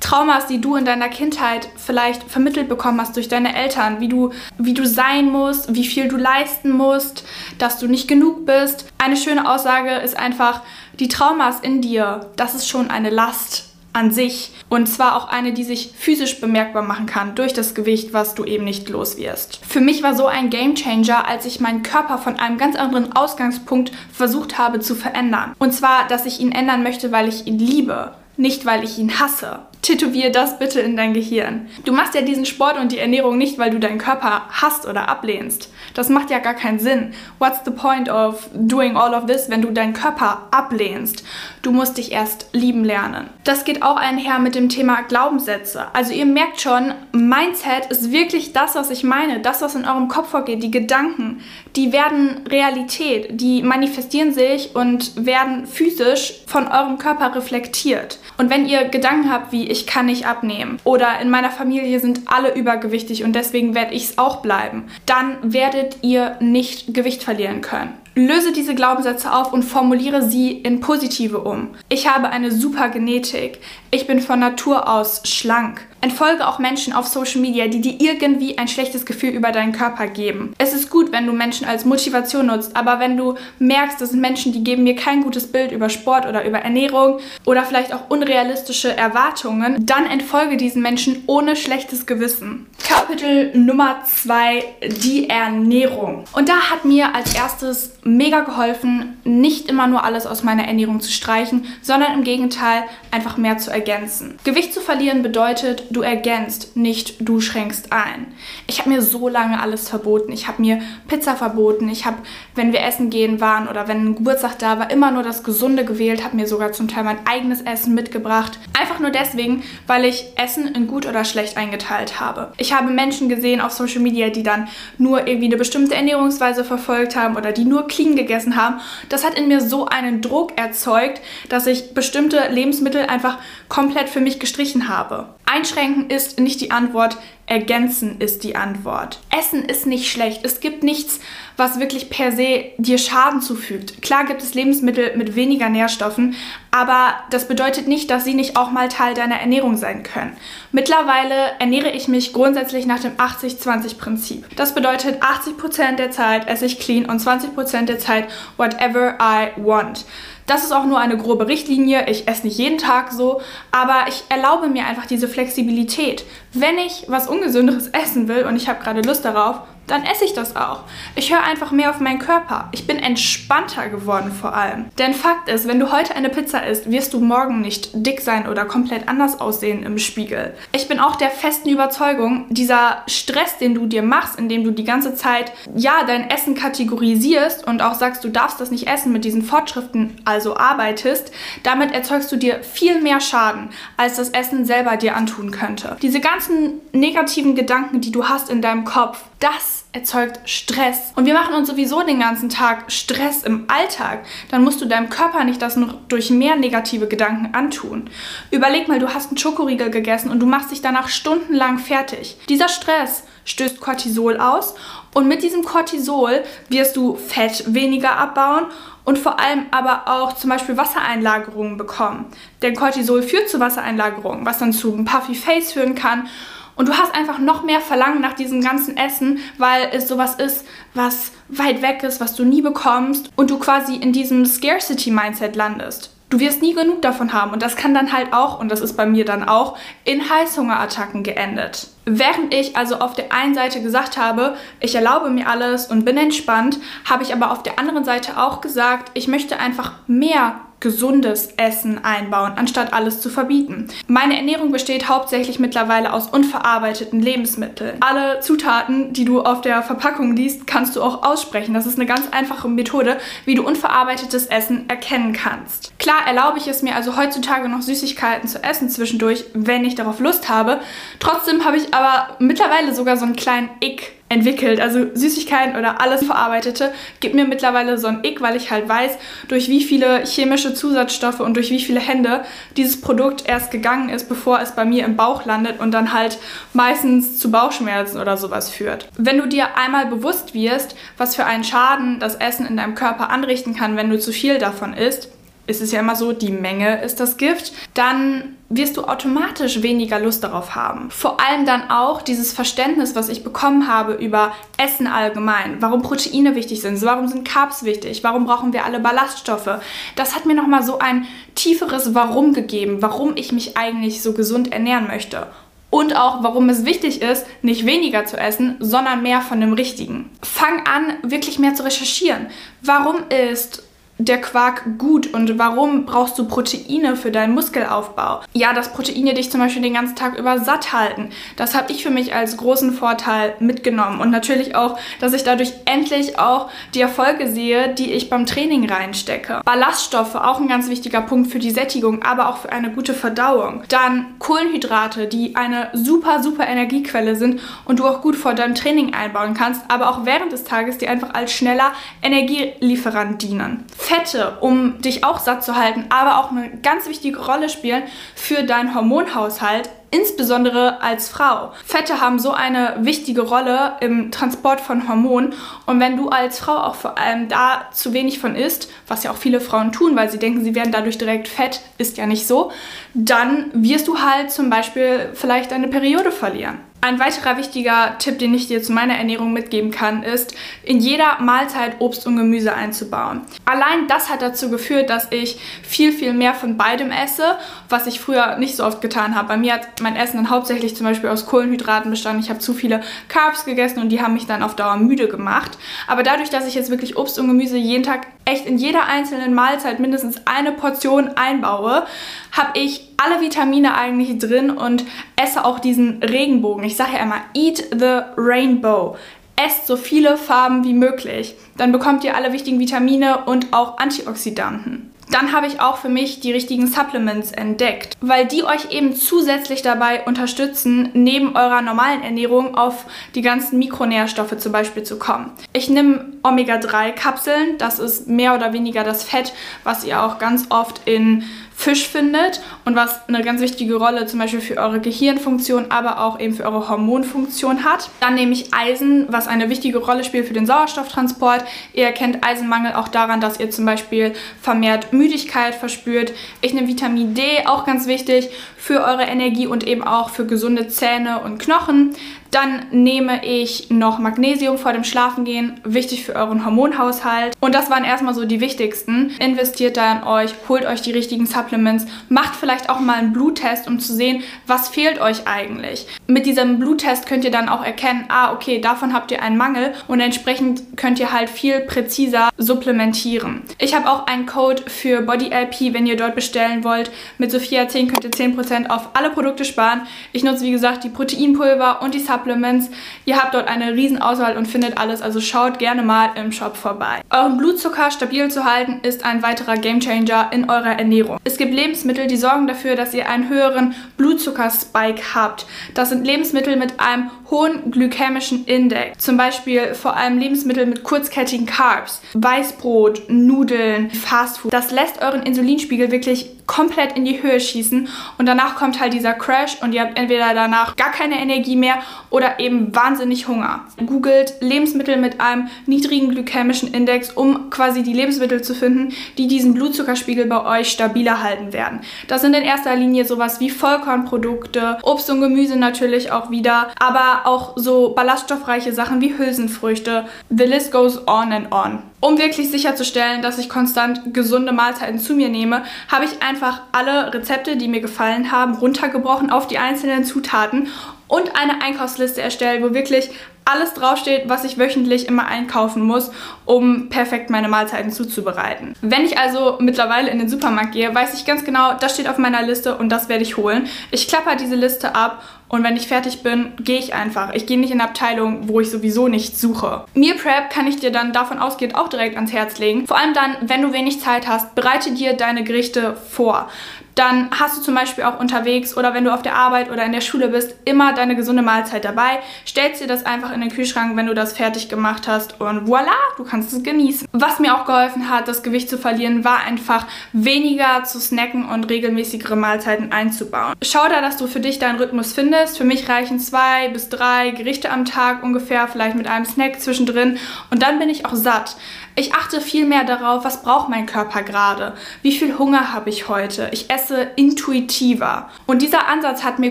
Traumas, 0.00 0.46
die 0.46 0.60
du 0.60 0.76
in 0.76 0.84
deiner 0.84 1.08
Kindheit 1.08 1.68
vielleicht 1.76 2.22
vermittelt 2.24 2.68
bekommen 2.68 3.00
hast 3.00 3.16
durch 3.16 3.28
deine 3.28 3.54
Eltern, 3.54 4.00
wie 4.00 4.08
du, 4.08 4.30
wie 4.58 4.74
du 4.74 4.86
sein 4.86 5.30
musst, 5.30 5.74
wie 5.74 5.86
viel 5.86 6.08
du 6.08 6.16
leisten 6.16 6.70
musst, 6.70 7.24
dass 7.58 7.78
du 7.78 7.86
nicht 7.86 8.08
genug 8.08 8.46
bist. 8.46 8.86
Eine 8.98 9.16
schöne 9.16 9.50
Aussage 9.50 9.92
ist 9.96 10.16
einfach, 10.16 10.62
die 10.98 11.08
Traumas 11.08 11.60
in 11.60 11.80
dir, 11.80 12.30
das 12.36 12.54
ist 12.54 12.68
schon 12.68 12.90
eine 12.90 13.10
Last 13.10 13.64
an 13.92 14.10
sich. 14.10 14.52
Und 14.68 14.88
zwar 14.88 15.16
auch 15.16 15.28
eine, 15.28 15.54
die 15.54 15.64
sich 15.64 15.92
physisch 15.96 16.40
bemerkbar 16.40 16.82
machen 16.82 17.06
kann 17.06 17.34
durch 17.34 17.54
das 17.54 17.74
Gewicht, 17.74 18.12
was 18.12 18.34
du 18.34 18.44
eben 18.44 18.64
nicht 18.64 18.90
los 18.90 19.16
wirst. 19.16 19.60
Für 19.66 19.80
mich 19.80 20.02
war 20.02 20.14
so 20.14 20.26
ein 20.26 20.50
Gamechanger, 20.50 21.26
als 21.26 21.46
ich 21.46 21.60
meinen 21.60 21.82
Körper 21.82 22.18
von 22.18 22.38
einem 22.38 22.58
ganz 22.58 22.76
anderen 22.76 23.16
Ausgangspunkt 23.16 23.92
versucht 24.12 24.58
habe 24.58 24.80
zu 24.80 24.94
verändern. 24.94 25.54
Und 25.58 25.72
zwar, 25.72 26.06
dass 26.08 26.26
ich 26.26 26.40
ihn 26.40 26.52
ändern 26.52 26.82
möchte, 26.82 27.10
weil 27.10 27.28
ich 27.28 27.46
ihn 27.46 27.58
liebe 27.58 28.12
nicht 28.36 28.66
weil 28.66 28.84
ich 28.84 28.98
ihn 28.98 29.18
hasse. 29.18 29.60
Tätowier 29.86 30.30
das 30.30 30.58
bitte 30.58 30.80
in 30.80 30.96
dein 30.96 31.14
Gehirn. 31.14 31.68
Du 31.84 31.92
machst 31.92 32.16
ja 32.16 32.20
diesen 32.20 32.44
Sport 32.44 32.76
und 32.76 32.90
die 32.90 32.98
Ernährung 32.98 33.38
nicht, 33.38 33.56
weil 33.56 33.70
du 33.70 33.78
deinen 33.78 33.98
Körper 33.98 34.42
hasst 34.50 34.84
oder 34.84 35.08
ablehnst. 35.08 35.72
Das 35.94 36.08
macht 36.08 36.28
ja 36.28 36.40
gar 36.40 36.54
keinen 36.54 36.80
Sinn. 36.80 37.12
What's 37.38 37.60
the 37.64 37.70
point 37.70 38.08
of 38.08 38.48
doing 38.52 38.96
all 38.96 39.14
of 39.14 39.26
this, 39.26 39.48
wenn 39.48 39.62
du 39.62 39.70
deinen 39.70 39.92
Körper 39.92 40.48
ablehnst? 40.50 41.22
Du 41.66 41.72
musst 41.72 41.98
dich 41.98 42.12
erst 42.12 42.46
lieben 42.52 42.84
lernen. 42.84 43.28
Das 43.42 43.64
geht 43.64 43.82
auch 43.82 43.96
einher 43.96 44.38
mit 44.38 44.54
dem 44.54 44.68
Thema 44.68 45.02
Glaubenssätze. 45.02 45.86
Also 45.94 46.12
ihr 46.12 46.24
merkt 46.24 46.60
schon, 46.60 46.94
Mindset 47.10 47.86
ist 47.90 48.12
wirklich 48.12 48.52
das, 48.52 48.76
was 48.76 48.92
ich 48.92 49.02
meine. 49.02 49.40
Das, 49.40 49.62
was 49.62 49.74
in 49.74 49.84
eurem 49.84 50.06
Kopf 50.06 50.28
vorgeht, 50.28 50.62
die 50.62 50.70
Gedanken, 50.70 51.40
die 51.74 51.90
werden 51.90 52.46
Realität. 52.46 53.40
Die 53.40 53.64
manifestieren 53.64 54.32
sich 54.32 54.76
und 54.76 55.26
werden 55.26 55.66
physisch 55.66 56.34
von 56.46 56.68
eurem 56.68 56.98
Körper 56.98 57.34
reflektiert. 57.34 58.20
Und 58.38 58.48
wenn 58.48 58.68
ihr 58.68 58.84
Gedanken 58.84 59.32
habt 59.32 59.50
wie 59.50 59.68
ich 59.68 59.88
kann 59.88 60.06
nicht 60.06 60.24
abnehmen 60.24 60.78
oder 60.84 61.18
in 61.20 61.30
meiner 61.30 61.50
Familie 61.50 61.98
sind 61.98 62.20
alle 62.26 62.54
übergewichtig 62.54 63.24
und 63.24 63.32
deswegen 63.34 63.74
werde 63.74 63.92
ich 63.92 64.04
es 64.04 64.18
auch 64.18 64.36
bleiben, 64.36 64.84
dann 65.04 65.38
werdet 65.42 65.96
ihr 66.02 66.36
nicht 66.38 66.94
Gewicht 66.94 67.24
verlieren 67.24 67.60
können. 67.60 68.05
Löse 68.18 68.50
diese 68.50 68.74
Glaubenssätze 68.74 69.30
auf 69.30 69.52
und 69.52 69.62
formuliere 69.62 70.26
sie 70.26 70.52
in 70.52 70.80
positive 70.80 71.40
um. 71.40 71.68
Ich 71.90 72.08
habe 72.08 72.30
eine 72.30 72.50
super 72.50 72.88
Genetik. 72.88 73.58
Ich 73.90 74.06
bin 74.06 74.20
von 74.20 74.40
Natur 74.40 74.88
aus 74.88 75.20
schlank. 75.24 75.86
Entfolge 76.06 76.46
auch 76.46 76.60
Menschen 76.60 76.92
auf 76.92 77.08
Social 77.08 77.40
Media, 77.40 77.66
die 77.66 77.80
dir 77.80 77.96
irgendwie 77.98 78.58
ein 78.58 78.68
schlechtes 78.68 79.04
Gefühl 79.04 79.30
über 79.30 79.50
deinen 79.50 79.72
Körper 79.72 80.06
geben. 80.06 80.54
Es 80.56 80.72
ist 80.72 80.88
gut, 80.88 81.10
wenn 81.10 81.26
du 81.26 81.32
Menschen 81.32 81.66
als 81.66 81.84
Motivation 81.84 82.46
nutzt, 82.46 82.76
aber 82.76 83.00
wenn 83.00 83.16
du 83.16 83.34
merkst, 83.58 84.00
das 84.00 84.10
sind 84.10 84.20
Menschen, 84.20 84.52
die 84.52 84.62
geben 84.62 84.84
mir 84.84 84.94
kein 84.94 85.24
gutes 85.24 85.50
Bild 85.50 85.72
über 85.72 85.88
Sport 85.88 86.24
oder 86.24 86.44
über 86.44 86.58
Ernährung 86.58 87.18
oder 87.44 87.64
vielleicht 87.64 87.92
auch 87.92 88.08
unrealistische 88.08 88.96
Erwartungen, 88.96 89.84
dann 89.84 90.06
entfolge 90.06 90.56
diesen 90.56 90.80
Menschen 90.80 91.24
ohne 91.26 91.56
schlechtes 91.56 92.06
Gewissen. 92.06 92.66
Kapitel 92.86 93.50
Nummer 93.58 93.96
2, 94.04 94.64
die 95.02 95.28
Ernährung. 95.28 96.22
Und 96.34 96.48
da 96.48 96.70
hat 96.70 96.84
mir 96.84 97.16
als 97.16 97.34
erstes 97.34 97.96
mega 98.04 98.42
geholfen, 98.42 99.16
nicht 99.24 99.68
immer 99.68 99.88
nur 99.88 100.04
alles 100.04 100.24
aus 100.24 100.44
meiner 100.44 100.68
Ernährung 100.68 101.00
zu 101.00 101.10
streichen, 101.10 101.64
sondern 101.82 102.14
im 102.14 102.22
Gegenteil 102.22 102.84
einfach 103.10 103.36
mehr 103.38 103.58
zu 103.58 103.72
ergänzen. 103.72 104.38
Gewicht 104.44 104.72
zu 104.72 104.80
verlieren 104.80 105.22
bedeutet, 105.22 105.82
du 105.96 106.02
ergänzt, 106.02 106.76
nicht 106.76 107.16
du 107.26 107.40
schränkst 107.40 107.90
ein. 107.90 108.26
Ich 108.66 108.78
habe 108.80 108.90
mir 108.90 109.00
so 109.00 109.28
lange 109.28 109.60
alles 109.60 109.88
verboten. 109.88 110.30
Ich 110.30 110.46
habe 110.46 110.60
mir 110.60 110.82
Pizza 111.08 111.36
verboten. 111.36 111.88
Ich 111.88 112.04
habe, 112.04 112.18
wenn 112.54 112.72
wir 112.72 112.82
essen 112.82 113.08
gehen 113.08 113.40
waren 113.40 113.66
oder 113.66 113.88
wenn 113.88 114.04
ein 114.04 114.14
Geburtstag 114.14 114.58
da 114.58 114.78
war, 114.78 114.90
immer 114.90 115.10
nur 115.10 115.22
das 115.22 115.42
Gesunde 115.42 115.86
gewählt, 115.86 116.22
habe 116.22 116.36
mir 116.36 116.46
sogar 116.46 116.72
zum 116.72 116.88
Teil 116.88 117.04
mein 117.04 117.26
eigenes 117.26 117.62
Essen 117.62 117.94
mitgebracht. 117.94 118.58
Einfach 118.78 119.00
nur 119.00 119.10
deswegen, 119.10 119.62
weil 119.86 120.04
ich 120.04 120.26
Essen 120.36 120.68
in 120.74 120.86
gut 120.86 121.06
oder 121.06 121.24
schlecht 121.24 121.56
eingeteilt 121.56 122.20
habe. 122.20 122.52
Ich 122.58 122.74
habe 122.74 122.92
Menschen 122.92 123.30
gesehen 123.30 123.62
auf 123.62 123.72
Social 123.72 124.02
Media, 124.02 124.28
die 124.28 124.42
dann 124.42 124.68
nur 124.98 125.26
irgendwie 125.26 125.46
eine 125.46 125.56
bestimmte 125.56 125.94
Ernährungsweise 125.94 126.62
verfolgt 126.62 127.16
haben 127.16 127.36
oder 127.36 127.52
die 127.52 127.64
nur 127.64 127.88
clean 127.88 128.16
gegessen 128.16 128.56
haben. 128.56 128.80
Das 129.08 129.24
hat 129.24 129.38
in 129.38 129.48
mir 129.48 129.62
so 129.62 129.86
einen 129.86 130.20
Druck 130.20 130.58
erzeugt, 130.58 131.22
dass 131.48 131.66
ich 131.66 131.94
bestimmte 131.94 132.48
Lebensmittel 132.50 133.06
einfach 133.06 133.38
komplett 133.68 134.10
für 134.10 134.20
mich 134.20 134.38
gestrichen 134.38 134.88
habe. 134.88 135.36
Einschränken 135.46 135.85
ist 136.08 136.38
nicht 136.38 136.60
die 136.60 136.70
Antwort, 136.70 137.16
ergänzen 137.46 138.20
ist 138.20 138.42
die 138.42 138.56
Antwort. 138.56 139.20
Essen 139.36 139.64
ist 139.64 139.86
nicht 139.86 140.10
schlecht. 140.10 140.44
Es 140.44 140.60
gibt 140.60 140.82
nichts, 140.82 141.20
was 141.56 141.78
wirklich 141.78 142.10
per 142.10 142.32
se 142.32 142.72
dir 142.76 142.98
Schaden 142.98 143.40
zufügt. 143.40 144.02
Klar 144.02 144.26
gibt 144.26 144.42
es 144.42 144.54
Lebensmittel 144.54 145.16
mit 145.16 145.36
weniger 145.36 145.68
Nährstoffen, 145.68 146.34
aber 146.70 147.14
das 147.30 147.46
bedeutet 147.48 147.86
nicht, 147.86 148.10
dass 148.10 148.24
sie 148.24 148.34
nicht 148.34 148.56
auch 148.56 148.70
mal 148.70 148.88
Teil 148.88 149.14
deiner 149.14 149.36
Ernährung 149.36 149.76
sein 149.76 150.02
können. 150.02 150.36
Mittlerweile 150.72 151.52
ernähre 151.60 151.92
ich 151.92 152.08
mich 152.08 152.32
grundsätzlich 152.32 152.84
nach 152.84 153.00
dem 153.00 153.12
80-20-Prinzip. 153.12 154.56
Das 154.56 154.74
bedeutet, 154.74 155.22
80% 155.22 155.96
der 155.96 156.10
Zeit 156.10 156.48
esse 156.48 156.66
ich 156.66 156.80
clean 156.80 157.06
und 157.06 157.20
20% 157.20 157.82
der 157.86 157.98
Zeit 157.98 158.26
whatever 158.56 159.16
I 159.20 159.50
want. 159.56 160.04
Das 160.46 160.62
ist 160.62 160.72
auch 160.72 160.84
nur 160.84 160.98
eine 160.98 161.16
grobe 161.16 161.48
Richtlinie. 161.48 162.08
Ich 162.08 162.28
esse 162.28 162.46
nicht 162.46 162.58
jeden 162.58 162.78
Tag 162.78 163.12
so, 163.12 163.40
aber 163.72 164.08
ich 164.08 164.24
erlaube 164.28 164.68
mir 164.68 164.86
einfach 164.86 165.06
diese 165.06 165.28
Flexibilität. 165.28 166.24
Wenn 166.52 166.78
ich 166.78 167.04
was 167.08 167.28
Ungesünderes 167.28 167.88
essen 167.88 168.28
will 168.28 168.44
und 168.44 168.56
ich 168.56 168.68
habe 168.68 168.82
gerade 168.82 169.02
Lust 169.02 169.24
darauf, 169.24 169.60
dann 169.86 170.04
esse 170.04 170.24
ich 170.24 170.34
das 170.34 170.56
auch. 170.56 170.80
Ich 171.14 171.32
höre 171.32 171.42
einfach 171.42 171.70
mehr 171.70 171.90
auf 171.90 172.00
meinen 172.00 172.18
Körper. 172.18 172.68
Ich 172.72 172.86
bin 172.86 172.98
entspannter 172.98 173.88
geworden 173.88 174.32
vor 174.32 174.54
allem. 174.54 174.86
Denn 174.98 175.14
Fakt 175.14 175.48
ist, 175.48 175.68
wenn 175.68 175.80
du 175.80 175.92
heute 175.92 176.14
eine 176.14 176.28
Pizza 176.28 176.66
isst, 176.66 176.90
wirst 176.90 177.14
du 177.14 177.20
morgen 177.20 177.60
nicht 177.60 177.90
dick 177.94 178.20
sein 178.20 178.48
oder 178.48 178.64
komplett 178.64 179.08
anders 179.08 179.40
aussehen 179.40 179.82
im 179.82 179.98
Spiegel. 179.98 180.54
Ich 180.72 180.88
bin 180.88 181.00
auch 181.00 181.16
der 181.16 181.30
festen 181.30 181.68
Überzeugung, 181.68 182.46
dieser 182.50 183.02
Stress, 183.06 183.58
den 183.58 183.74
du 183.74 183.86
dir 183.86 184.02
machst, 184.02 184.38
indem 184.38 184.64
du 184.64 184.70
die 184.70 184.84
ganze 184.84 185.14
Zeit, 185.14 185.52
ja, 185.74 186.04
dein 186.06 186.30
Essen 186.30 186.54
kategorisierst 186.54 187.66
und 187.66 187.82
auch 187.82 187.94
sagst, 187.94 188.24
du 188.24 188.28
darfst 188.28 188.60
das 188.60 188.70
nicht 188.70 188.88
essen, 188.88 189.12
mit 189.12 189.24
diesen 189.24 189.42
Fortschriften 189.42 190.16
also 190.24 190.56
arbeitest, 190.56 191.32
damit 191.62 191.92
erzeugst 191.92 192.30
du 192.32 192.36
dir 192.36 192.62
viel 192.62 193.00
mehr 193.00 193.20
Schaden, 193.20 193.70
als 193.96 194.16
das 194.16 194.30
Essen 194.30 194.64
selber 194.64 194.96
dir 194.96 195.16
antun 195.16 195.50
könnte. 195.50 195.96
Diese 196.02 196.20
ganzen 196.20 196.80
negativen 196.92 197.54
Gedanken, 197.54 198.00
die 198.00 198.12
du 198.12 198.28
hast 198.28 198.50
in 198.50 198.62
deinem 198.62 198.84
Kopf, 198.84 199.24
das 199.40 199.75
erzeugt 199.96 200.40
Stress. 200.44 201.12
Und 201.16 201.24
wir 201.24 201.32
machen 201.32 201.54
uns 201.54 201.68
sowieso 201.68 202.02
den 202.02 202.20
ganzen 202.20 202.50
Tag 202.50 202.92
Stress 202.92 203.42
im 203.42 203.64
Alltag. 203.68 204.24
Dann 204.50 204.62
musst 204.62 204.80
du 204.82 204.84
deinem 204.84 205.08
Körper 205.08 205.42
nicht 205.42 205.62
das 205.62 205.76
noch 205.76 205.94
durch 206.08 206.30
mehr 206.30 206.56
negative 206.56 207.08
Gedanken 207.08 207.54
antun. 207.54 208.10
Überleg 208.50 208.88
mal, 208.88 208.98
du 208.98 209.14
hast 209.14 209.28
einen 209.28 209.38
Schokoriegel 209.38 209.90
gegessen 209.90 210.30
und 210.30 210.40
du 210.40 210.46
machst 210.46 210.70
dich 210.70 210.82
danach 210.82 211.08
stundenlang 211.08 211.78
fertig. 211.78 212.36
Dieser 212.50 212.68
Stress 212.68 213.24
stößt 213.46 213.80
Cortisol 213.80 214.36
aus 214.36 214.74
Und 215.14 215.28
mit 215.28 215.42
diesem 215.42 215.64
Cortisol 215.64 216.42
wirst 216.68 216.96
du 216.96 217.16
Fett 217.16 217.64
weniger 217.72 218.18
abbauen 218.18 218.66
und 219.04 219.18
vor 219.18 219.40
allem 219.40 219.64
aber 219.70 220.02
auch 220.08 220.34
zum 220.34 220.50
Beispiel 220.50 220.76
Wassereinlagerungen 220.76 221.78
bekommen. 221.78 222.26
Denn 222.60 222.76
Cortisol 222.76 223.22
führt 223.22 223.48
zu 223.48 223.60
Wassereinlagerungen, 223.60 224.44
was 224.44 224.58
dann 224.58 224.74
zu 224.74 224.92
einem 224.92 225.06
Puffy 225.06 225.34
Face 225.34 225.72
führen 225.72 225.94
kann. 225.94 226.28
Und 226.76 226.88
du 226.88 226.92
hast 226.92 227.14
einfach 227.14 227.38
noch 227.38 227.64
mehr 227.64 227.80
Verlangen 227.80 228.20
nach 228.20 228.34
diesem 228.34 228.60
ganzen 228.60 228.96
Essen, 228.96 229.38
weil 229.58 229.88
es 229.92 230.06
sowas 230.06 230.36
ist, 230.36 230.66
was 230.94 231.32
weit 231.48 231.82
weg 231.82 232.02
ist, 232.02 232.20
was 232.20 232.34
du 232.34 232.44
nie 232.44 232.62
bekommst 232.62 233.30
und 233.34 233.50
du 233.50 233.58
quasi 233.58 233.96
in 233.96 234.12
diesem 234.12 234.44
Scarcity-Mindset 234.44 235.56
landest. 235.56 236.12
Du 236.28 236.40
wirst 236.40 236.60
nie 236.60 236.74
genug 236.74 237.02
davon 237.02 237.32
haben 237.32 237.52
und 237.52 237.62
das 237.62 237.76
kann 237.76 237.94
dann 237.94 238.12
halt 238.12 238.32
auch, 238.32 238.58
und 238.58 238.68
das 238.68 238.80
ist 238.80 238.96
bei 238.96 239.06
mir 239.06 239.24
dann 239.24 239.48
auch, 239.48 239.78
in 240.04 240.28
Heißhungerattacken 240.28 241.22
geendet. 241.22 241.88
Während 242.04 242.52
ich 242.52 242.76
also 242.76 242.96
auf 242.96 243.14
der 243.14 243.32
einen 243.32 243.54
Seite 243.54 243.80
gesagt 243.80 244.16
habe, 244.16 244.56
ich 244.80 244.96
erlaube 244.96 245.30
mir 245.30 245.48
alles 245.48 245.86
und 245.86 246.04
bin 246.04 246.16
entspannt, 246.16 246.78
habe 247.08 247.22
ich 247.22 247.32
aber 247.32 247.52
auf 247.52 247.62
der 247.62 247.78
anderen 247.78 248.04
Seite 248.04 248.42
auch 248.42 248.60
gesagt, 248.60 249.12
ich 249.14 249.28
möchte 249.28 249.60
einfach 249.60 249.92
mehr 250.08 250.60
gesundes 250.86 251.48
Essen 251.56 252.04
einbauen, 252.04 252.52
anstatt 252.54 252.92
alles 252.92 253.20
zu 253.20 253.28
verbieten. 253.28 253.88
Meine 254.06 254.36
Ernährung 254.36 254.70
besteht 254.70 255.08
hauptsächlich 255.08 255.58
mittlerweile 255.58 256.12
aus 256.12 256.28
unverarbeiteten 256.28 257.20
Lebensmitteln. 257.20 257.96
Alle 257.98 258.38
Zutaten, 258.38 259.12
die 259.12 259.24
du 259.24 259.42
auf 259.42 259.62
der 259.62 259.82
Verpackung 259.82 260.36
liest, 260.36 260.68
kannst 260.68 260.94
du 260.94 261.02
auch 261.02 261.24
aussprechen. 261.24 261.74
Das 261.74 261.86
ist 261.86 261.98
eine 261.98 262.06
ganz 262.06 262.28
einfache 262.30 262.68
Methode, 262.68 263.18
wie 263.46 263.56
du 263.56 263.66
unverarbeitetes 263.66 264.46
Essen 264.46 264.88
erkennen 264.88 265.32
kannst. 265.32 265.92
Klar 265.98 266.24
erlaube 266.24 266.58
ich 266.58 266.68
es 266.68 266.82
mir 266.82 266.94
also 266.94 267.16
heutzutage 267.16 267.68
noch 267.68 267.82
Süßigkeiten 267.82 268.48
zu 268.48 268.62
essen 268.62 268.88
zwischendurch, 268.88 269.44
wenn 269.54 269.84
ich 269.84 269.96
darauf 269.96 270.20
Lust 270.20 270.48
habe. 270.48 270.78
Trotzdem 271.18 271.64
habe 271.64 271.78
ich 271.78 271.92
aber 271.92 272.36
mittlerweile 272.38 272.94
sogar 272.94 273.16
so 273.16 273.24
einen 273.24 273.34
kleinen 273.34 273.70
Ick 273.82 274.15
entwickelt. 274.28 274.80
Also 274.80 275.06
Süßigkeiten 275.14 275.76
oder 275.76 276.00
alles 276.00 276.24
Verarbeitete 276.24 276.92
gibt 277.20 277.34
mir 277.34 277.46
mittlerweile 277.46 277.96
so 277.96 278.08
ein 278.08 278.24
Ick, 278.24 278.40
weil 278.40 278.56
ich 278.56 278.70
halt 278.70 278.88
weiß, 278.88 279.16
durch 279.48 279.68
wie 279.68 279.82
viele 279.82 280.24
chemische 280.24 280.74
Zusatzstoffe 280.74 281.40
und 281.40 281.54
durch 281.54 281.70
wie 281.70 281.80
viele 281.80 282.00
Hände 282.00 282.44
dieses 282.76 283.00
Produkt 283.00 283.48
erst 283.48 283.70
gegangen 283.70 284.08
ist, 284.08 284.28
bevor 284.28 284.60
es 284.60 284.72
bei 284.72 284.84
mir 284.84 285.04
im 285.04 285.16
Bauch 285.16 285.44
landet 285.44 285.78
und 285.78 285.92
dann 285.92 286.12
halt 286.12 286.38
meistens 286.72 287.38
zu 287.38 287.50
Bauchschmerzen 287.50 288.20
oder 288.20 288.36
sowas 288.36 288.68
führt. 288.70 289.08
Wenn 289.16 289.38
du 289.38 289.46
dir 289.46 289.76
einmal 289.76 290.06
bewusst 290.06 290.54
wirst, 290.54 290.96
was 291.16 291.36
für 291.36 291.44
einen 291.44 291.64
Schaden 291.64 292.18
das 292.18 292.34
Essen 292.34 292.66
in 292.66 292.76
deinem 292.76 292.96
Körper 292.96 293.30
anrichten 293.30 293.76
kann, 293.76 293.96
wenn 293.96 294.10
du 294.10 294.18
zu 294.18 294.32
viel 294.32 294.58
davon 294.58 294.94
isst, 294.94 295.28
ist 295.66 295.82
es 295.82 295.92
ja 295.92 296.00
immer 296.00 296.16
so, 296.16 296.32
die 296.32 296.50
Menge 296.50 297.02
ist 297.02 297.20
das 297.20 297.36
Gift, 297.36 297.72
dann 297.94 298.56
wirst 298.68 298.96
du 298.96 299.04
automatisch 299.04 299.82
weniger 299.82 300.18
Lust 300.18 300.42
darauf 300.42 300.74
haben. 300.74 301.10
Vor 301.10 301.40
allem 301.40 301.66
dann 301.66 301.90
auch 301.90 302.22
dieses 302.22 302.52
Verständnis, 302.52 303.14
was 303.14 303.28
ich 303.28 303.44
bekommen 303.44 303.86
habe 303.86 304.14
über 304.14 304.52
Essen 304.76 305.06
allgemein, 305.06 305.76
warum 305.80 306.02
Proteine 306.02 306.54
wichtig 306.54 306.80
sind, 306.80 307.00
warum 307.02 307.28
sind 307.28 307.46
Carbs 307.46 307.84
wichtig, 307.84 308.24
warum 308.24 308.46
brauchen 308.46 308.72
wir 308.72 308.84
alle 308.84 309.00
Ballaststoffe. 309.00 309.80
Das 310.16 310.34
hat 310.34 310.46
mir 310.46 310.54
nochmal 310.54 310.82
so 310.82 310.98
ein 310.98 311.26
tieferes 311.54 312.14
Warum 312.14 312.52
gegeben, 312.52 313.02
warum 313.02 313.36
ich 313.36 313.52
mich 313.52 313.76
eigentlich 313.76 314.22
so 314.22 314.32
gesund 314.32 314.72
ernähren 314.72 315.06
möchte. 315.06 315.46
Und 315.88 316.16
auch, 316.16 316.42
warum 316.42 316.68
es 316.68 316.84
wichtig 316.84 317.22
ist, 317.22 317.46
nicht 317.62 317.86
weniger 317.86 318.26
zu 318.26 318.36
essen, 318.36 318.76
sondern 318.80 319.22
mehr 319.22 319.40
von 319.40 319.60
dem 319.60 319.72
Richtigen. 319.72 320.30
Fang 320.42 320.84
an, 320.86 321.14
wirklich 321.22 321.58
mehr 321.58 321.74
zu 321.74 321.84
recherchieren. 321.84 322.48
Warum 322.82 323.16
ist 323.28 323.85
der 324.18 324.40
Quark 324.40 324.98
gut 324.98 325.32
und 325.34 325.58
warum 325.58 326.06
brauchst 326.06 326.38
du 326.38 326.46
Proteine 326.46 327.16
für 327.16 327.30
deinen 327.30 327.54
Muskelaufbau? 327.54 328.40
Ja, 328.54 328.72
dass 328.72 328.92
Proteine 328.92 329.34
dich 329.34 329.50
zum 329.50 329.60
Beispiel 329.60 329.82
den 329.82 329.94
ganzen 329.94 330.16
Tag 330.16 330.38
über 330.38 330.58
satt 330.58 330.92
halten. 330.92 331.30
Das 331.56 331.74
habe 331.74 331.92
ich 331.92 332.02
für 332.02 332.10
mich 332.10 332.34
als 332.34 332.56
großen 332.56 332.92
Vorteil 332.92 333.54
mitgenommen. 333.60 334.20
Und 334.20 334.30
natürlich 334.30 334.74
auch, 334.74 334.98
dass 335.20 335.34
ich 335.34 335.44
dadurch 335.44 335.72
endlich 335.84 336.38
auch 336.38 336.70
die 336.94 337.00
Erfolge 337.00 337.50
sehe, 337.50 337.94
die 337.94 338.12
ich 338.12 338.30
beim 338.30 338.46
Training 338.46 338.90
reinstecke. 338.90 339.60
Ballaststoffe, 339.64 340.34
auch 340.34 340.60
ein 340.60 340.68
ganz 340.68 340.88
wichtiger 340.88 341.20
Punkt 341.20 341.50
für 341.50 341.58
die 341.58 341.70
Sättigung, 341.70 342.22
aber 342.22 342.48
auch 342.48 342.58
für 342.58 342.72
eine 342.72 342.90
gute 342.90 343.12
Verdauung. 343.12 343.82
Dann 343.88 344.34
Kohlenhydrate, 344.38 345.26
die 345.26 345.56
eine 345.56 345.90
super, 345.92 346.42
super 346.42 346.66
Energiequelle 346.66 347.36
sind 347.36 347.60
und 347.84 347.98
du 347.98 348.06
auch 348.06 348.22
gut 348.22 348.36
vor 348.36 348.54
deinem 348.54 348.74
Training 348.74 349.12
einbauen 349.12 349.52
kannst, 349.52 349.82
aber 349.88 350.08
auch 350.08 350.24
während 350.24 350.52
des 350.52 350.64
Tages, 350.64 350.96
die 350.96 351.08
einfach 351.08 351.34
als 351.34 351.52
schneller 351.52 351.92
Energielieferant 352.22 353.42
dienen. 353.42 353.84
Fette, 354.06 354.58
um 354.60 355.02
dich 355.02 355.24
auch 355.24 355.40
satt 355.40 355.64
zu 355.64 355.74
halten, 355.74 356.04
aber 356.10 356.38
auch 356.38 356.52
eine 356.52 356.70
ganz 356.80 357.08
wichtige 357.08 357.44
Rolle 357.44 357.68
spielen 357.68 358.04
für 358.36 358.62
deinen 358.62 358.94
Hormonhaushalt, 358.94 359.90
insbesondere 360.12 361.02
als 361.02 361.28
Frau. 361.28 361.72
Fette 361.84 362.20
haben 362.20 362.38
so 362.38 362.52
eine 362.52 362.98
wichtige 363.00 363.40
Rolle 363.40 363.94
im 364.00 364.30
Transport 364.30 364.80
von 364.80 365.08
Hormonen 365.08 365.54
und 365.86 365.98
wenn 365.98 366.16
du 366.16 366.28
als 366.28 366.60
Frau 366.60 366.76
auch 366.76 366.94
vor 366.94 367.18
allem 367.18 367.48
da 367.48 367.88
zu 367.92 368.12
wenig 368.12 368.38
von 368.38 368.54
isst, 368.54 368.88
was 369.08 369.24
ja 369.24 369.32
auch 369.32 369.36
viele 369.36 369.60
Frauen 369.60 369.90
tun, 369.90 370.14
weil 370.14 370.30
sie 370.30 370.38
denken, 370.38 370.62
sie 370.62 370.76
werden 370.76 370.92
dadurch 370.92 371.18
direkt 371.18 371.48
fett, 371.48 371.80
ist 371.98 372.16
ja 372.16 372.26
nicht 372.26 372.46
so, 372.46 372.70
dann 373.12 373.72
wirst 373.72 374.06
du 374.06 374.20
halt 374.20 374.52
zum 374.52 374.70
Beispiel 374.70 375.30
vielleicht 375.34 375.72
deine 375.72 375.88
Periode 375.88 376.30
verlieren. 376.30 376.78
Ein 377.06 377.20
weiterer 377.20 377.56
wichtiger 377.56 378.18
Tipp, 378.18 378.40
den 378.40 378.52
ich 378.52 378.66
dir 378.66 378.82
zu 378.82 378.92
meiner 378.92 379.14
Ernährung 379.14 379.52
mitgeben 379.52 379.92
kann, 379.92 380.24
ist, 380.24 380.56
in 380.82 380.98
jeder 380.98 381.38
Mahlzeit 381.38 382.00
Obst 382.00 382.26
und 382.26 382.36
Gemüse 382.36 382.74
einzubauen. 382.74 383.42
Allein 383.64 384.08
das 384.08 384.28
hat 384.28 384.42
dazu 384.42 384.70
geführt, 384.70 385.08
dass 385.08 385.30
ich 385.30 385.56
viel, 385.84 386.10
viel 386.10 386.32
mehr 386.32 386.52
von 386.52 386.76
beidem 386.76 387.12
esse, 387.12 387.58
was 387.88 388.06
ich 388.06 388.20
früher 388.20 388.56
nicht 388.56 388.76
so 388.76 388.84
oft 388.84 389.00
getan 389.00 389.34
habe. 389.34 389.48
Bei 389.48 389.56
mir 389.56 389.74
hat 389.74 390.00
mein 390.02 390.16
Essen 390.16 390.36
dann 390.36 390.50
hauptsächlich 390.50 390.96
zum 390.96 391.06
Beispiel 391.06 391.30
aus 391.30 391.46
Kohlenhydraten 391.46 392.10
bestanden. 392.10 392.42
Ich 392.42 392.50
habe 392.50 392.58
zu 392.58 392.74
viele 392.74 393.02
Carbs 393.28 393.64
gegessen 393.64 394.00
und 394.00 394.10
die 394.10 394.22
haben 394.22 394.34
mich 394.34 394.46
dann 394.46 394.62
auf 394.62 394.76
Dauer 394.76 394.96
müde 394.96 395.28
gemacht. 395.28 395.78
Aber 396.06 396.22
dadurch, 396.22 396.50
dass 396.50 396.66
ich 396.66 396.74
jetzt 396.74 396.90
wirklich 396.90 397.16
Obst 397.16 397.38
und 397.38 397.46
Gemüse 397.46 397.76
jeden 397.76 398.02
Tag 398.02 398.26
echt 398.44 398.66
in 398.66 398.78
jeder 398.78 399.06
einzelnen 399.06 399.54
Mahlzeit 399.54 400.00
mindestens 400.00 400.46
eine 400.46 400.72
Portion 400.72 401.30
einbaue, 401.36 402.06
habe 402.52 402.78
ich 402.78 403.08
alle 403.16 403.40
Vitamine 403.40 403.94
eigentlich 403.96 404.38
drin 404.38 404.70
und 404.70 405.04
esse 405.36 405.64
auch 405.64 405.78
diesen 405.78 406.22
Regenbogen. 406.22 406.84
Ich 406.84 406.96
sage 406.96 407.14
ja 407.14 407.22
immer, 407.22 407.40
eat 407.54 407.78
the 407.98 408.20
rainbow. 408.36 409.16
Esst 409.56 409.86
so 409.86 409.96
viele 409.96 410.36
Farben 410.36 410.84
wie 410.84 410.92
möglich. 410.92 411.54
Dann 411.78 411.90
bekommt 411.90 412.24
ihr 412.24 412.36
alle 412.36 412.52
wichtigen 412.52 412.78
Vitamine 412.78 413.44
und 413.46 413.72
auch 413.72 413.96
Antioxidanten. 413.98 415.10
Dann 415.30 415.52
habe 415.52 415.66
ich 415.66 415.80
auch 415.80 415.96
für 415.96 416.08
mich 416.08 416.40
die 416.40 416.52
richtigen 416.52 416.86
Supplements 416.86 417.52
entdeckt, 417.52 418.16
weil 418.20 418.46
die 418.46 418.64
euch 418.64 418.90
eben 418.90 419.14
zusätzlich 419.14 419.82
dabei 419.82 420.24
unterstützen, 420.24 421.10
neben 421.14 421.56
eurer 421.56 421.82
normalen 421.82 422.22
Ernährung 422.22 422.76
auf 422.76 423.06
die 423.34 423.42
ganzen 423.42 423.78
Mikronährstoffe 423.78 424.56
zum 424.58 424.72
Beispiel 424.72 425.02
zu 425.02 425.18
kommen. 425.18 425.50
Ich 425.72 425.88
nehme 425.88 426.26
Omega-3-Kapseln, 426.42 427.78
das 427.78 427.98
ist 427.98 428.28
mehr 428.28 428.54
oder 428.54 428.72
weniger 428.72 429.02
das 429.02 429.24
Fett, 429.24 429.52
was 429.84 430.04
ihr 430.04 430.22
auch 430.22 430.38
ganz 430.38 430.66
oft 430.70 431.00
in 431.06 431.44
Fisch 431.78 432.08
findet 432.08 432.62
und 432.86 432.96
was 432.96 433.28
eine 433.28 433.42
ganz 433.42 433.60
wichtige 433.60 433.96
Rolle 433.96 434.26
zum 434.26 434.40
Beispiel 434.40 434.62
für 434.62 434.78
eure 434.78 434.98
Gehirnfunktion, 434.98 435.90
aber 435.90 436.20
auch 436.20 436.40
eben 436.40 436.54
für 436.54 436.64
eure 436.64 436.88
Hormonfunktion 436.88 437.84
hat. 437.84 438.08
Dann 438.18 438.34
nehme 438.34 438.52
ich 438.52 438.72
Eisen, 438.72 439.26
was 439.28 439.46
eine 439.46 439.68
wichtige 439.68 439.98
Rolle 439.98 440.24
spielt 440.24 440.48
für 440.48 440.54
den 440.54 440.64
Sauerstofftransport. 440.64 441.64
Ihr 441.92 442.06
erkennt 442.06 442.44
Eisenmangel 442.44 442.94
auch 442.94 443.08
daran, 443.08 443.42
dass 443.42 443.60
ihr 443.60 443.70
zum 443.70 443.84
Beispiel 443.84 444.32
vermehrt 444.60 445.12
Müdigkeit 445.12 445.74
verspürt. 445.74 446.32
Ich 446.62 446.72
nehme 446.72 446.88
Vitamin 446.88 447.34
D, 447.34 447.66
auch 447.66 447.84
ganz 447.84 448.06
wichtig 448.06 448.48
für 448.78 449.04
eure 449.04 449.24
Energie 449.24 449.66
und 449.66 449.86
eben 449.86 450.02
auch 450.02 450.30
für 450.30 450.46
gesunde 450.46 450.88
Zähne 450.88 451.40
und 451.40 451.58
Knochen. 451.58 452.14
Dann 452.50 452.86
nehme 452.90 453.44
ich 453.44 453.90
noch 453.90 454.18
Magnesium 454.18 454.78
vor 454.78 454.92
dem 454.92 455.04
Schlafengehen, 455.04 455.80
wichtig 455.84 456.24
für 456.24 456.34
euren 456.34 456.64
Hormonhaushalt. 456.64 457.54
Und 457.60 457.74
das 457.74 457.90
waren 457.90 458.04
erstmal 458.04 458.34
so 458.34 458.44
die 458.44 458.60
wichtigsten. 458.60 459.30
Investiert 459.38 459.96
da 459.96 460.12
in 460.12 460.24
euch, 460.24 460.54
holt 460.68 460.86
euch 460.86 461.02
die 461.02 461.12
richtigen 461.12 461.46
Supplements, 461.46 462.06
macht 462.28 462.56
vielleicht 462.56 462.90
auch 462.90 463.00
mal 463.00 463.16
einen 463.16 463.32
Bluttest, 463.32 463.86
um 463.86 463.98
zu 463.98 464.12
sehen, 464.12 464.42
was 464.66 464.88
fehlt 464.88 465.20
euch 465.20 465.46
eigentlich. 465.46 466.06
Mit 466.26 466.46
diesem 466.46 466.78
Bluttest 466.78 467.26
könnt 467.26 467.44
ihr 467.44 467.50
dann 467.50 467.68
auch 467.68 467.84
erkennen, 467.84 468.24
ah, 468.28 468.52
okay, 468.52 468.80
davon 468.80 469.12
habt 469.12 469.30
ihr 469.30 469.42
einen 469.42 469.56
Mangel 469.56 469.92
und 470.08 470.20
entsprechend 470.20 470.96
könnt 470.96 471.18
ihr 471.18 471.32
halt 471.32 471.50
viel 471.50 471.80
präziser 471.80 472.48
supplementieren. 472.58 473.62
Ich 473.78 473.94
habe 473.94 474.10
auch 474.10 474.26
einen 474.26 474.46
Code 474.46 474.82
für 474.86 475.22
BodyLP, 475.22 475.92
wenn 475.92 476.06
ihr 476.06 476.16
dort 476.16 476.34
bestellen 476.34 476.84
wollt. 476.84 477.10
Mit 477.38 477.50
Sophia 477.50 477.88
10 477.88 478.08
könnt 478.08 478.24
ihr 478.24 478.30
10% 478.30 478.88
auf 478.88 479.10
alle 479.14 479.30
Produkte 479.30 479.64
sparen. 479.64 480.02
Ich 480.32 480.44
nutze, 480.44 480.64
wie 480.64 480.70
gesagt, 480.70 481.04
die 481.04 481.08
Proteinpulver 481.08 482.02
und 482.02 482.14
die 482.14 482.20
Supplements 482.20 482.46
Supplements. 482.46 482.90
Ihr 483.24 483.36
habt 483.36 483.54
dort 483.54 483.68
eine 483.68 483.94
riesen 483.94 484.20
Auswahl 484.20 484.56
und 484.56 484.66
findet 484.66 484.98
alles, 484.98 485.22
also 485.22 485.40
schaut 485.40 485.78
gerne 485.78 486.02
mal 486.02 486.30
im 486.36 486.52
Shop 486.52 486.76
vorbei. 486.76 487.22
Euren 487.30 487.56
Blutzucker 487.58 488.10
stabil 488.10 488.50
zu 488.50 488.64
halten 488.64 489.00
ist 489.02 489.24
ein 489.24 489.42
weiterer 489.42 489.76
Gamechanger 489.76 490.50
in 490.52 490.70
eurer 490.70 490.98
Ernährung. 490.98 491.38
Es 491.44 491.56
gibt 491.56 491.72
Lebensmittel, 491.74 492.26
die 492.26 492.36
sorgen 492.36 492.66
dafür, 492.66 492.96
dass 492.96 493.14
ihr 493.14 493.28
einen 493.28 493.48
höheren 493.48 493.94
Blutzuckerspike 494.16 495.34
habt. 495.34 495.66
Das 495.94 496.10
sind 496.10 496.26
Lebensmittel 496.26 496.76
mit 496.76 497.00
einem 497.00 497.30
hohen 497.50 497.90
glykämischen 497.90 498.64
Index. 498.64 499.24
Zum 499.24 499.36
Beispiel 499.36 499.94
vor 499.94 500.16
allem 500.16 500.38
Lebensmittel 500.38 500.86
mit 500.86 501.04
kurzkettigen 501.04 501.66
Carbs, 501.66 502.20
Weißbrot, 502.34 503.28
Nudeln, 503.28 504.10
Fastfood. 504.10 504.72
Das 504.72 504.90
lässt 504.90 505.22
euren 505.22 505.42
Insulinspiegel 505.42 506.10
wirklich 506.10 506.56
komplett 506.66 507.16
in 507.16 507.24
die 507.24 507.42
Höhe 507.42 507.60
schießen 507.60 508.08
und 508.38 508.46
danach 508.46 508.76
kommt 508.76 509.00
halt 509.00 509.12
dieser 509.12 509.34
Crash 509.34 509.78
und 509.82 509.94
ihr 509.94 510.02
habt 510.02 510.18
entweder 510.18 510.52
danach 510.54 510.96
gar 510.96 511.10
keine 511.10 511.40
Energie 511.40 511.76
mehr 511.76 511.98
oder 512.30 512.58
eben 512.60 512.94
wahnsinnig 512.94 513.48
Hunger. 513.48 513.84
Googelt 514.04 514.54
Lebensmittel 514.60 515.16
mit 515.16 515.40
einem 515.40 515.68
niedrigen 515.86 516.28
glykämischen 516.30 516.92
Index, 516.92 517.30
um 517.30 517.70
quasi 517.70 518.02
die 518.02 518.12
Lebensmittel 518.12 518.62
zu 518.62 518.74
finden, 518.74 519.14
die 519.38 519.46
diesen 519.46 519.74
Blutzuckerspiegel 519.74 520.46
bei 520.46 520.80
euch 520.80 520.90
stabiler 520.90 521.42
halten 521.42 521.72
werden. 521.72 522.00
Das 522.26 522.40
sind 522.40 522.54
in 522.54 522.62
erster 522.62 522.96
Linie 522.96 523.24
sowas 523.24 523.60
wie 523.60 523.70
Vollkornprodukte, 523.70 524.98
Obst 525.02 525.30
und 525.30 525.40
Gemüse 525.40 525.76
natürlich 525.76 526.32
auch 526.32 526.50
wieder, 526.50 526.88
aber 526.98 527.35
auch 527.44 527.74
so 527.76 528.14
ballaststoffreiche 528.14 528.92
Sachen 528.92 529.20
wie 529.20 529.36
Hülsenfrüchte. 529.36 530.26
The 530.48 530.64
list 530.64 530.92
goes 530.92 531.18
on 531.26 531.52
and 531.52 531.72
on. 531.72 532.02
Um 532.20 532.38
wirklich 532.38 532.70
sicherzustellen, 532.70 533.42
dass 533.42 533.58
ich 533.58 533.68
konstant 533.68 534.32
gesunde 534.32 534.72
Mahlzeiten 534.72 535.18
zu 535.18 535.34
mir 535.34 535.48
nehme, 535.48 535.84
habe 536.10 536.24
ich 536.24 536.42
einfach 536.42 536.80
alle 536.92 537.34
Rezepte, 537.34 537.76
die 537.76 537.88
mir 537.88 538.00
gefallen 538.00 538.50
haben, 538.50 538.74
runtergebrochen 538.74 539.50
auf 539.50 539.66
die 539.66 539.78
einzelnen 539.78 540.24
Zutaten 540.24 540.88
und 541.28 541.60
eine 541.60 541.82
Einkaufsliste 541.82 542.40
erstellt, 542.40 542.82
wo 542.82 542.94
wirklich 542.94 543.30
alles 543.66 543.94
draufsteht, 543.94 544.48
was 544.48 544.64
ich 544.64 544.78
wöchentlich 544.78 545.26
immer 545.26 545.46
einkaufen 545.46 546.02
muss, 546.02 546.30
um 546.64 547.08
perfekt 547.08 547.50
meine 547.50 547.68
Mahlzeiten 547.68 548.12
zuzubereiten. 548.12 548.94
Wenn 549.02 549.24
ich 549.24 549.38
also 549.38 549.76
mittlerweile 549.80 550.30
in 550.30 550.38
den 550.38 550.48
Supermarkt 550.48 550.92
gehe, 550.92 551.12
weiß 551.12 551.34
ich 551.34 551.44
ganz 551.44 551.64
genau, 551.64 551.94
das 551.94 552.14
steht 552.14 552.28
auf 552.28 552.38
meiner 552.38 552.62
Liste 552.62 552.96
und 552.96 553.08
das 553.08 553.28
werde 553.28 553.42
ich 553.42 553.56
holen. 553.56 553.88
Ich 554.12 554.28
klapper 554.28 554.54
diese 554.54 554.76
Liste 554.76 555.16
ab 555.16 555.42
und 555.68 555.82
wenn 555.82 555.96
ich 555.96 556.06
fertig 556.06 556.42
bin, 556.42 556.72
gehe 556.80 556.98
ich 556.98 557.14
einfach. 557.14 557.52
Ich 557.54 557.66
gehe 557.66 557.78
nicht 557.78 557.90
in 557.90 558.00
eine 558.00 558.08
Abteilung, 558.08 558.68
wo 558.68 558.80
ich 558.80 558.90
sowieso 558.90 559.28
nicht 559.28 559.58
suche. 559.58 560.04
Meal 560.14 560.36
Prep 560.36 560.70
kann 560.70 560.86
ich 560.86 560.98
dir 560.98 561.10
dann 561.10 561.32
davon 561.32 561.58
ausgehend 561.58 561.96
auch 561.96 562.08
direkt 562.08 562.36
ans 562.36 562.52
Herz 562.52 562.78
legen. 562.78 563.06
Vor 563.06 563.18
allem 563.18 563.34
dann, 563.34 563.56
wenn 563.62 563.82
du 563.82 563.92
wenig 563.92 564.20
Zeit 564.20 564.46
hast, 564.46 564.74
bereite 564.74 565.12
dir 565.12 565.34
deine 565.34 565.64
Gerichte 565.64 566.16
vor 566.30 566.68
dann 567.16 567.48
hast 567.50 567.78
du 567.78 567.82
zum 567.82 567.94
Beispiel 567.94 568.24
auch 568.24 568.38
unterwegs 568.38 568.96
oder 568.96 569.14
wenn 569.14 569.24
du 569.24 569.32
auf 569.32 569.40
der 569.40 569.56
Arbeit 569.56 569.90
oder 569.90 570.04
in 570.04 570.12
der 570.12 570.20
Schule 570.20 570.48
bist, 570.48 570.74
immer 570.84 571.14
deine 571.14 571.34
gesunde 571.34 571.62
Mahlzeit 571.62 572.04
dabei. 572.04 572.40
Stellst 572.66 573.02
dir 573.02 573.06
das 573.06 573.24
einfach 573.24 573.52
in 573.52 573.62
den 573.62 573.70
Kühlschrank, 573.70 574.14
wenn 574.16 574.26
du 574.26 574.34
das 574.34 574.52
fertig 574.52 574.90
gemacht 574.90 575.26
hast 575.26 575.58
und 575.58 575.88
voilà, 575.88 576.14
du 576.36 576.44
kannst 576.44 576.74
es 576.74 576.82
genießen. 576.82 577.26
Was 577.32 577.58
mir 577.58 577.74
auch 577.74 577.86
geholfen 577.86 578.28
hat, 578.28 578.48
das 578.48 578.62
Gewicht 578.62 578.90
zu 578.90 578.98
verlieren, 578.98 579.44
war 579.44 579.60
einfach 579.60 580.06
weniger 580.34 581.04
zu 581.04 581.18
snacken 581.18 581.66
und 581.66 581.88
regelmäßigere 581.88 582.54
Mahlzeiten 582.54 583.10
einzubauen. 583.12 583.74
Schau 583.82 584.06
da, 584.10 584.20
dass 584.20 584.36
du 584.36 584.46
für 584.46 584.60
dich 584.60 584.78
deinen 584.78 584.98
Rhythmus 584.98 585.32
findest. 585.32 585.78
Für 585.78 585.84
mich 585.84 586.10
reichen 586.10 586.38
zwei 586.38 586.88
bis 586.90 587.08
drei 587.08 587.50
Gerichte 587.50 587.90
am 587.90 588.04
Tag 588.04 588.42
ungefähr, 588.42 588.88
vielleicht 588.88 589.16
mit 589.16 589.26
einem 589.26 589.46
Snack 589.46 589.80
zwischendrin 589.80 590.38
und 590.70 590.82
dann 590.82 590.98
bin 590.98 591.08
ich 591.08 591.24
auch 591.24 591.34
satt. 591.34 591.76
Ich 592.18 592.34
achte 592.34 592.62
viel 592.62 592.86
mehr 592.86 593.04
darauf, 593.04 593.44
was 593.44 593.62
braucht 593.62 593.90
mein 593.90 594.06
Körper 594.06 594.42
gerade, 594.42 594.94
wie 595.20 595.32
viel 595.32 595.58
Hunger 595.58 595.92
habe 595.92 596.08
ich 596.08 596.28
heute. 596.28 596.70
Ich 596.72 596.90
esse 596.90 597.28
intuitiver. 597.36 598.48
Und 598.66 598.80
dieser 598.80 599.06
Ansatz 599.06 599.44
hat 599.44 599.58
mir 599.58 599.70